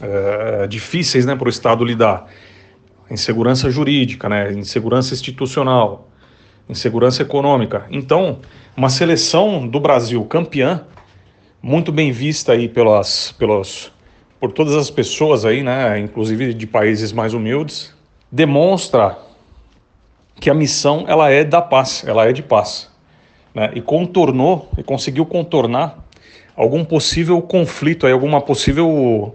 é, 0.00 0.66
difíceis 0.66 1.26
né, 1.26 1.34
para 1.36 1.46
o 1.46 1.50
Estado 1.50 1.84
lidar. 1.84 2.26
Insegurança 3.10 3.70
jurídica, 3.70 4.28
né, 4.28 4.52
insegurança 4.52 5.14
institucional, 5.14 6.08
insegurança 6.68 7.22
econômica. 7.22 7.86
Então, 7.90 8.38
uma 8.76 8.88
seleção 8.88 9.66
do 9.66 9.80
Brasil 9.80 10.24
campeã, 10.24 10.84
muito 11.62 11.92
bem 11.92 12.12
vista 12.12 12.52
aí 12.52 12.68
pelas, 12.68 13.32
pelas, 13.32 13.92
por 14.38 14.52
todas 14.52 14.74
as 14.74 14.90
pessoas 14.90 15.44
aí, 15.44 15.62
né, 15.62 15.98
inclusive 15.98 16.54
de 16.54 16.66
países 16.66 17.12
mais 17.12 17.34
humildes, 17.34 17.94
demonstra 18.30 19.18
que 20.36 20.48
a 20.48 20.54
missão 20.54 21.04
ela 21.06 21.30
é 21.30 21.44
da 21.44 21.60
paz, 21.60 22.04
ela 22.06 22.26
é 22.26 22.32
de 22.32 22.42
paz, 22.42 22.88
né, 23.54 23.70
e 23.74 23.82
contornou 23.82 24.70
e 24.78 24.82
conseguiu 24.82 25.26
contornar 25.26 25.98
algum 26.62 26.84
possível 26.84 27.40
conflito, 27.40 28.06
aí, 28.06 28.12
alguma 28.12 28.40
possível 28.40 29.34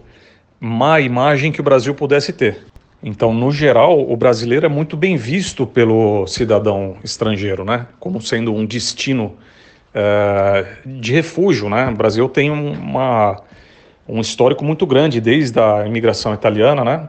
má 0.60 1.00
imagem 1.00 1.52
que 1.52 1.60
o 1.60 1.64
Brasil 1.64 1.94
pudesse 1.96 2.32
ter. 2.32 2.66
Então, 3.04 3.34
no 3.34 3.52
geral, 3.52 4.00
o 4.00 4.16
brasileiro 4.16 4.66
é 4.66 4.70
muito 4.70 4.96
bem 4.96 5.16
visto 5.18 5.66
pelo 5.66 6.26
cidadão 6.28 6.98
estrangeiro, 7.04 7.64
né? 7.64 7.88
Como 8.00 8.22
sendo 8.22 8.54
um 8.54 8.66
destino 8.66 9.36
é, 9.94 10.66
de 10.86 11.14
refúgio, 11.14 11.70
né? 11.70 11.88
O 11.90 11.96
Brasil 11.96 12.28
tem 12.30 12.50
uma, 12.50 13.42
um 14.08 14.22
histórico 14.22 14.64
muito 14.64 14.86
grande 14.86 15.22
desde 15.22 15.60
a 15.60 15.86
imigração 15.86 16.34
italiana, 16.34 16.84
né? 16.84 17.08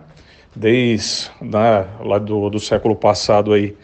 desde 0.56 1.30
né, 1.42 1.84
lá 2.00 2.18
do, 2.18 2.48
do 2.48 2.58
século 2.58 2.96
passado 2.96 3.52
aí, 3.52 3.76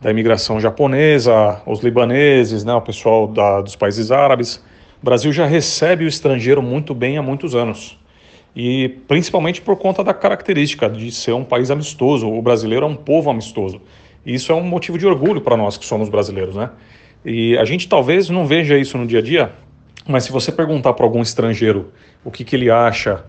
da 0.00 0.10
imigração 0.10 0.60
japonesa, 0.60 1.60
os 1.66 1.80
libaneses, 1.80 2.64
né, 2.64 2.72
o 2.72 2.80
pessoal 2.80 3.26
da, 3.26 3.60
dos 3.60 3.74
países 3.74 4.10
árabes. 4.12 4.62
O 5.02 5.04
Brasil 5.04 5.32
já 5.32 5.46
recebe 5.46 6.04
o 6.04 6.08
estrangeiro 6.08 6.60
muito 6.60 6.94
bem 6.94 7.16
há 7.16 7.22
muitos 7.22 7.54
anos. 7.54 7.98
E 8.54 8.88
principalmente 9.08 9.62
por 9.62 9.76
conta 9.76 10.04
da 10.04 10.12
característica 10.12 10.90
de 10.90 11.10
ser 11.10 11.32
um 11.32 11.44
país 11.44 11.70
amistoso. 11.70 12.28
O 12.28 12.42
brasileiro 12.42 12.84
é 12.84 12.88
um 12.88 12.96
povo 12.96 13.30
amistoso. 13.30 13.80
E 14.26 14.34
isso 14.34 14.52
é 14.52 14.54
um 14.54 14.62
motivo 14.62 14.98
de 14.98 15.06
orgulho 15.06 15.40
para 15.40 15.56
nós 15.56 15.78
que 15.78 15.86
somos 15.86 16.10
brasileiros, 16.10 16.54
né? 16.54 16.70
E 17.24 17.56
a 17.56 17.64
gente 17.64 17.88
talvez 17.88 18.28
não 18.28 18.46
veja 18.46 18.76
isso 18.76 18.98
no 18.98 19.06
dia 19.06 19.20
a 19.20 19.22
dia, 19.22 19.52
mas 20.06 20.24
se 20.24 20.32
você 20.32 20.52
perguntar 20.52 20.92
para 20.92 21.04
algum 21.04 21.22
estrangeiro 21.22 21.92
o 22.24 22.30
que, 22.30 22.44
que 22.44 22.56
ele 22.56 22.70
acha 22.70 23.24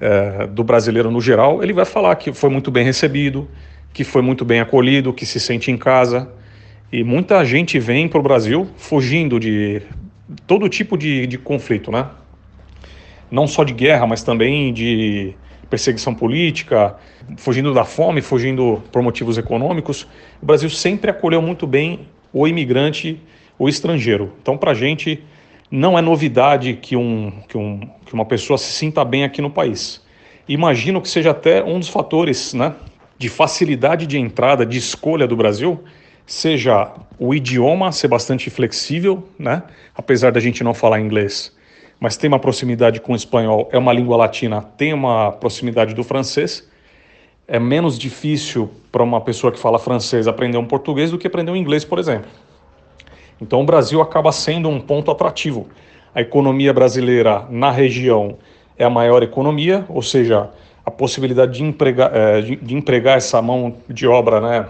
é, 0.00 0.46
do 0.46 0.62
brasileiro 0.62 1.10
no 1.10 1.20
geral, 1.20 1.62
ele 1.62 1.72
vai 1.72 1.84
falar 1.84 2.14
que 2.16 2.32
foi 2.32 2.50
muito 2.50 2.70
bem 2.70 2.84
recebido, 2.84 3.48
que 3.92 4.04
foi 4.04 4.22
muito 4.22 4.44
bem 4.44 4.60
acolhido, 4.60 5.12
que 5.12 5.26
se 5.26 5.40
sente 5.40 5.70
em 5.70 5.76
casa. 5.76 6.30
E 6.92 7.02
muita 7.02 7.44
gente 7.44 7.78
vem 7.78 8.08
para 8.08 8.18
o 8.18 8.22
Brasil 8.22 8.68
fugindo 8.76 9.38
de 9.38 9.82
todo 10.46 10.68
tipo 10.68 10.96
de, 10.96 11.26
de 11.26 11.38
conflito, 11.38 11.90
né? 11.90 12.06
Não 13.30 13.46
só 13.46 13.64
de 13.64 13.72
guerra, 13.72 14.06
mas 14.06 14.22
também 14.22 14.72
de 14.72 15.34
perseguição 15.68 16.14
política, 16.14 16.96
fugindo 17.36 17.72
da 17.72 17.84
fome, 17.84 18.20
fugindo 18.20 18.82
por 18.90 19.02
motivos 19.02 19.38
econômicos. 19.38 20.06
O 20.42 20.46
Brasil 20.46 20.68
sempre 20.68 21.10
acolheu 21.10 21.40
muito 21.40 21.66
bem 21.66 22.08
o 22.32 22.46
imigrante, 22.46 23.20
o 23.58 23.68
estrangeiro. 23.68 24.32
Então, 24.42 24.58
para 24.58 24.72
a 24.72 24.74
gente, 24.74 25.22
não 25.70 25.96
é 25.96 26.02
novidade 26.02 26.74
que, 26.74 26.96
um, 26.96 27.32
que, 27.48 27.56
um, 27.56 27.80
que 28.04 28.12
uma 28.12 28.24
pessoa 28.24 28.58
se 28.58 28.72
sinta 28.72 29.04
bem 29.04 29.22
aqui 29.22 29.40
no 29.40 29.50
país. 29.50 30.02
Imagino 30.48 31.00
que 31.00 31.08
seja 31.08 31.30
até 31.30 31.62
um 31.62 31.78
dos 31.78 31.88
fatores 31.88 32.52
né, 32.52 32.74
de 33.16 33.28
facilidade 33.28 34.06
de 34.06 34.18
entrada, 34.18 34.66
de 34.66 34.78
escolha 34.78 35.28
do 35.28 35.36
Brasil, 35.36 35.84
seja 36.26 36.92
o 37.18 37.34
idioma 37.34 37.92
ser 37.92 38.08
bastante 38.08 38.48
flexível, 38.50 39.28
né? 39.38 39.62
apesar 39.94 40.32
da 40.32 40.40
gente 40.40 40.64
não 40.64 40.72
falar 40.72 41.00
inglês, 41.00 41.54
mas 41.98 42.16
tem 42.16 42.28
uma 42.28 42.38
proximidade 42.38 43.00
com 43.00 43.12
o 43.12 43.16
espanhol, 43.16 43.68
é 43.70 43.78
uma 43.78 43.92
língua 43.92 44.16
latina, 44.16 44.62
tem 44.62 44.94
uma 44.94 45.32
proximidade 45.32 45.94
do 45.94 46.02
francês. 46.02 46.68
É 47.46 47.58
menos 47.58 47.98
difícil 47.98 48.70
para 48.90 49.02
uma 49.02 49.20
pessoa 49.20 49.52
que 49.52 49.58
fala 49.58 49.78
francês 49.78 50.26
aprender 50.26 50.56
um 50.56 50.64
português 50.64 51.10
do 51.10 51.18
que 51.18 51.26
aprender 51.26 51.50
um 51.50 51.56
inglês, 51.56 51.84
por 51.84 51.98
exemplo. 51.98 52.30
Então 53.40 53.60
o 53.60 53.64
Brasil 53.64 54.00
acaba 54.00 54.32
sendo 54.32 54.68
um 54.68 54.80
ponto 54.80 55.10
atrativo. 55.10 55.68
A 56.14 56.20
economia 56.20 56.72
brasileira 56.72 57.44
na 57.50 57.70
região 57.70 58.38
é 58.78 58.84
a 58.84 58.90
maior 58.90 59.22
economia, 59.22 59.84
ou 59.88 60.00
seja, 60.00 60.48
a 60.84 60.90
possibilidade 60.90 61.52
de 61.52 61.62
empregar, 61.62 62.10
de, 62.42 62.56
de 62.56 62.74
empregar 62.74 63.18
essa 63.18 63.42
mão 63.42 63.74
de 63.88 64.06
obra 64.06 64.40
né, 64.40 64.66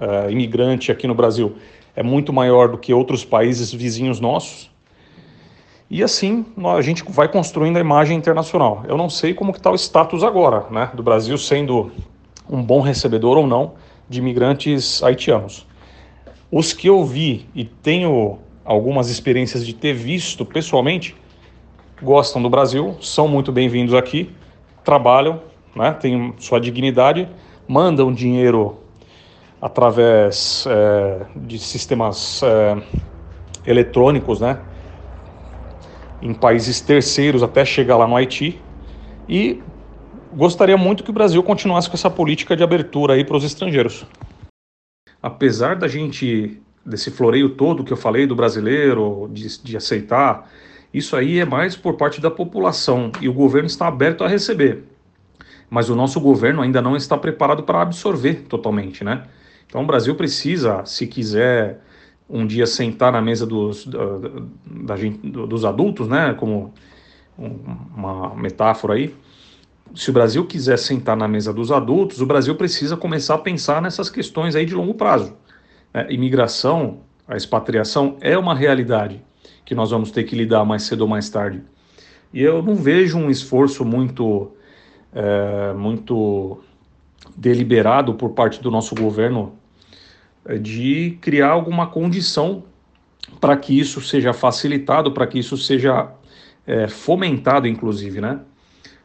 é, 0.00 0.30
imigrante 0.30 0.90
aqui 0.90 1.06
no 1.06 1.14
Brasil 1.14 1.56
é 1.96 2.02
muito 2.02 2.32
maior 2.32 2.68
do 2.68 2.78
que 2.78 2.92
outros 2.92 3.24
países 3.24 3.72
vizinhos 3.72 4.20
nossos. 4.20 4.70
E 5.90 6.02
assim 6.02 6.44
a 6.76 6.80
gente 6.80 7.04
vai 7.08 7.28
construindo 7.28 7.76
a 7.76 7.80
imagem 7.80 8.16
internacional. 8.16 8.82
Eu 8.88 8.96
não 8.96 9.08
sei 9.08 9.34
como 9.34 9.52
está 9.52 9.70
o 9.70 9.74
status 9.74 10.24
agora, 10.24 10.66
né, 10.70 10.90
do 10.94 11.02
Brasil 11.02 11.38
sendo 11.38 11.92
um 12.48 12.62
bom 12.62 12.80
recebedor 12.80 13.36
ou 13.36 13.46
não 13.46 13.74
de 14.08 14.18
imigrantes 14.18 15.02
haitianos. 15.02 15.66
Os 16.50 16.72
que 16.72 16.88
eu 16.88 17.04
vi 17.04 17.46
e 17.54 17.64
tenho 17.64 18.38
algumas 18.64 19.08
experiências 19.08 19.64
de 19.64 19.74
ter 19.74 19.92
visto 19.92 20.44
pessoalmente 20.44 21.14
gostam 22.02 22.42
do 22.42 22.50
Brasil, 22.50 22.96
são 23.00 23.28
muito 23.28 23.52
bem-vindos 23.52 23.94
aqui, 23.94 24.30
trabalham, 24.82 25.40
né, 25.74 25.92
têm 25.92 26.34
sua 26.38 26.60
dignidade, 26.60 27.28
mandam 27.66 28.12
dinheiro 28.12 28.83
através 29.64 30.66
é, 30.68 31.24
de 31.34 31.58
sistemas 31.58 32.42
é, 32.42 32.82
eletrônicos, 33.66 34.38
né, 34.38 34.60
em 36.20 36.34
países 36.34 36.82
terceiros 36.82 37.42
até 37.42 37.64
chegar 37.64 37.96
lá 37.96 38.06
no 38.06 38.14
Haiti. 38.14 38.60
E 39.26 39.62
gostaria 40.34 40.76
muito 40.76 41.02
que 41.02 41.08
o 41.08 41.14
Brasil 41.14 41.42
continuasse 41.42 41.88
com 41.88 41.94
essa 41.94 42.10
política 42.10 42.54
de 42.54 42.62
abertura 42.62 43.14
aí 43.14 43.24
para 43.24 43.38
os 43.38 43.42
estrangeiros. 43.42 44.04
Apesar 45.22 45.76
da 45.76 45.88
gente 45.88 46.60
desse 46.84 47.10
floreio 47.10 47.48
todo 47.48 47.82
que 47.82 47.92
eu 47.94 47.96
falei 47.96 48.26
do 48.26 48.36
brasileiro 48.36 49.30
de, 49.32 49.62
de 49.62 49.78
aceitar, 49.78 50.46
isso 50.92 51.16
aí 51.16 51.40
é 51.40 51.46
mais 51.46 51.74
por 51.74 51.94
parte 51.94 52.20
da 52.20 52.30
população 52.30 53.10
e 53.18 53.30
o 53.30 53.32
governo 53.32 53.66
está 53.66 53.88
aberto 53.88 54.24
a 54.24 54.28
receber 54.28 54.84
mas 55.70 55.88
o 55.88 55.96
nosso 55.96 56.20
governo 56.20 56.62
ainda 56.62 56.80
não 56.80 56.94
está 56.94 57.16
preparado 57.16 57.62
para 57.62 57.80
absorver 57.80 58.44
totalmente, 58.48 59.02
né? 59.02 59.24
Então 59.74 59.82
o 59.82 59.86
Brasil 59.88 60.14
precisa, 60.14 60.84
se 60.84 61.04
quiser 61.04 61.80
um 62.30 62.46
dia 62.46 62.64
sentar 62.64 63.10
na 63.10 63.20
mesa 63.20 63.44
dos, 63.44 63.84
da, 63.84 63.98
da 64.64 64.96
gente, 64.96 65.18
dos 65.28 65.64
adultos, 65.64 66.06
né? 66.06 66.32
Como 66.34 66.72
uma 67.36 68.36
metáfora 68.36 68.94
aí, 68.94 69.12
se 69.92 70.10
o 70.10 70.12
Brasil 70.12 70.46
quiser 70.46 70.78
sentar 70.78 71.16
na 71.16 71.26
mesa 71.26 71.52
dos 71.52 71.72
adultos, 71.72 72.20
o 72.20 72.26
Brasil 72.26 72.54
precisa 72.54 72.96
começar 72.96 73.34
a 73.34 73.38
pensar 73.38 73.82
nessas 73.82 74.08
questões 74.08 74.54
aí 74.54 74.64
de 74.64 74.76
longo 74.76 74.94
prazo. 74.94 75.36
É, 75.92 76.06
imigração, 76.14 77.00
a 77.26 77.36
expatriação 77.36 78.16
é 78.20 78.38
uma 78.38 78.54
realidade 78.54 79.20
que 79.64 79.74
nós 79.74 79.90
vamos 79.90 80.12
ter 80.12 80.22
que 80.22 80.36
lidar 80.36 80.64
mais 80.64 80.84
cedo 80.84 81.00
ou 81.00 81.08
mais 81.08 81.28
tarde. 81.28 81.60
E 82.32 82.40
eu 82.40 82.62
não 82.62 82.76
vejo 82.76 83.18
um 83.18 83.28
esforço 83.28 83.84
muito 83.84 84.52
é, 85.12 85.72
muito 85.72 86.60
deliberado 87.36 88.14
por 88.14 88.30
parte 88.30 88.62
do 88.62 88.70
nosso 88.70 88.94
governo 88.94 89.63
de 90.60 91.18
criar 91.20 91.50
alguma 91.50 91.86
condição 91.86 92.64
para 93.40 93.56
que 93.56 93.78
isso 93.78 94.00
seja 94.00 94.32
facilitado, 94.32 95.12
para 95.12 95.26
que 95.26 95.38
isso 95.38 95.56
seja 95.56 96.10
é, 96.66 96.88
fomentado, 96.88 97.66
inclusive, 97.66 98.20
né? 98.20 98.40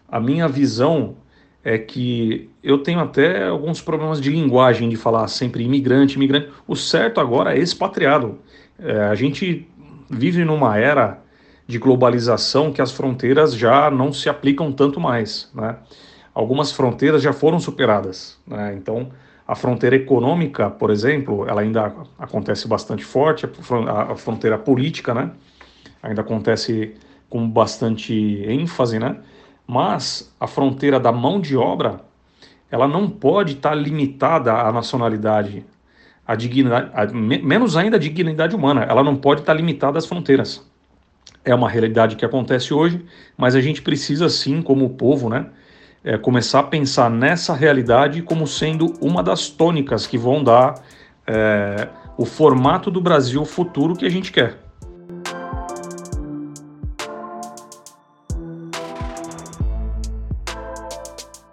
A 0.07 0.19
minha 0.19 0.47
visão 0.47 1.15
é 1.63 1.77
que 1.77 2.49
eu 2.63 2.79
tenho 2.79 2.99
até 2.99 3.47
alguns 3.47 3.81
problemas 3.81 4.19
de 4.19 4.29
linguagem 4.29 4.89
de 4.89 4.95
falar 4.95 5.27
sempre 5.27 5.63
imigrante, 5.63 6.15
imigrante. 6.15 6.49
O 6.67 6.75
certo 6.75 7.19
agora 7.19 7.55
é 7.55 7.59
expatriado. 7.59 8.39
É, 8.77 9.01
a 9.03 9.15
gente 9.15 9.67
vive 10.09 10.43
numa 10.43 10.77
era 10.77 11.21
de 11.67 11.77
globalização 11.77 12.73
que 12.73 12.81
as 12.81 12.91
fronteiras 12.91 13.53
já 13.53 13.91
não 13.91 14.11
se 14.11 14.27
aplicam 14.29 14.71
tanto 14.71 14.99
mais. 14.99 15.51
Né? 15.53 15.75
Algumas 16.33 16.71
fronteiras 16.71 17.21
já 17.21 17.31
foram 17.31 17.59
superadas. 17.59 18.37
Né? 18.47 18.73
Então, 18.75 19.11
a 19.49 19.55
fronteira 19.55 19.95
econômica, 19.95 20.69
por 20.69 20.91
exemplo, 20.91 21.43
ela 21.49 21.61
ainda 21.61 21.91
acontece 22.19 22.67
bastante 22.67 23.03
forte, 23.03 23.47
a 23.87 24.15
fronteira 24.15 24.59
política 24.59 25.11
né? 25.11 25.31
ainda 26.03 26.21
acontece 26.21 26.93
com 27.27 27.49
bastante 27.49 28.13
ênfase, 28.47 28.99
né? 28.99 29.17
mas 29.65 30.31
a 30.39 30.45
fronteira 30.45 30.99
da 30.99 31.11
mão 31.11 31.41
de 31.41 31.57
obra 31.57 31.99
ela 32.69 32.87
não 32.87 33.09
pode 33.09 33.53
estar 33.53 33.73
limitada 33.73 34.53
à 34.53 34.71
nacionalidade, 34.71 35.65
à 36.27 36.35
dignidade, 36.35 37.11
menos 37.15 37.75
ainda 37.75 37.97
à 37.97 37.99
dignidade 37.99 38.55
humana, 38.55 38.83
ela 38.83 39.01
não 39.01 39.15
pode 39.15 39.41
estar 39.41 39.55
limitada 39.55 39.97
às 39.97 40.05
fronteiras 40.05 40.63
é 41.43 41.55
uma 41.55 41.69
realidade 41.69 42.15
que 42.15 42.25
acontece 42.25 42.73
hoje, 42.73 43.03
mas 43.35 43.55
a 43.55 43.61
gente 43.61 43.81
precisa 43.81 44.29
sim, 44.29 44.61
como 44.61 44.89
povo, 44.91 45.29
né, 45.29 45.47
é, 46.03 46.17
começar 46.17 46.59
a 46.59 46.63
pensar 46.63 47.09
nessa 47.09 47.53
realidade 47.53 48.21
como 48.21 48.47
sendo 48.47 48.93
uma 49.01 49.21
das 49.21 49.49
tônicas 49.49 50.07
que 50.07 50.17
vão 50.17 50.43
dar 50.43 50.75
é, 51.27 51.87
o 52.17 52.25
formato 52.25 52.89
do 52.89 53.01
Brasil 53.01 53.43
futuro 53.45 53.95
que 53.95 54.05
a 54.05 54.09
gente 54.09 54.31
quer. 54.31 54.57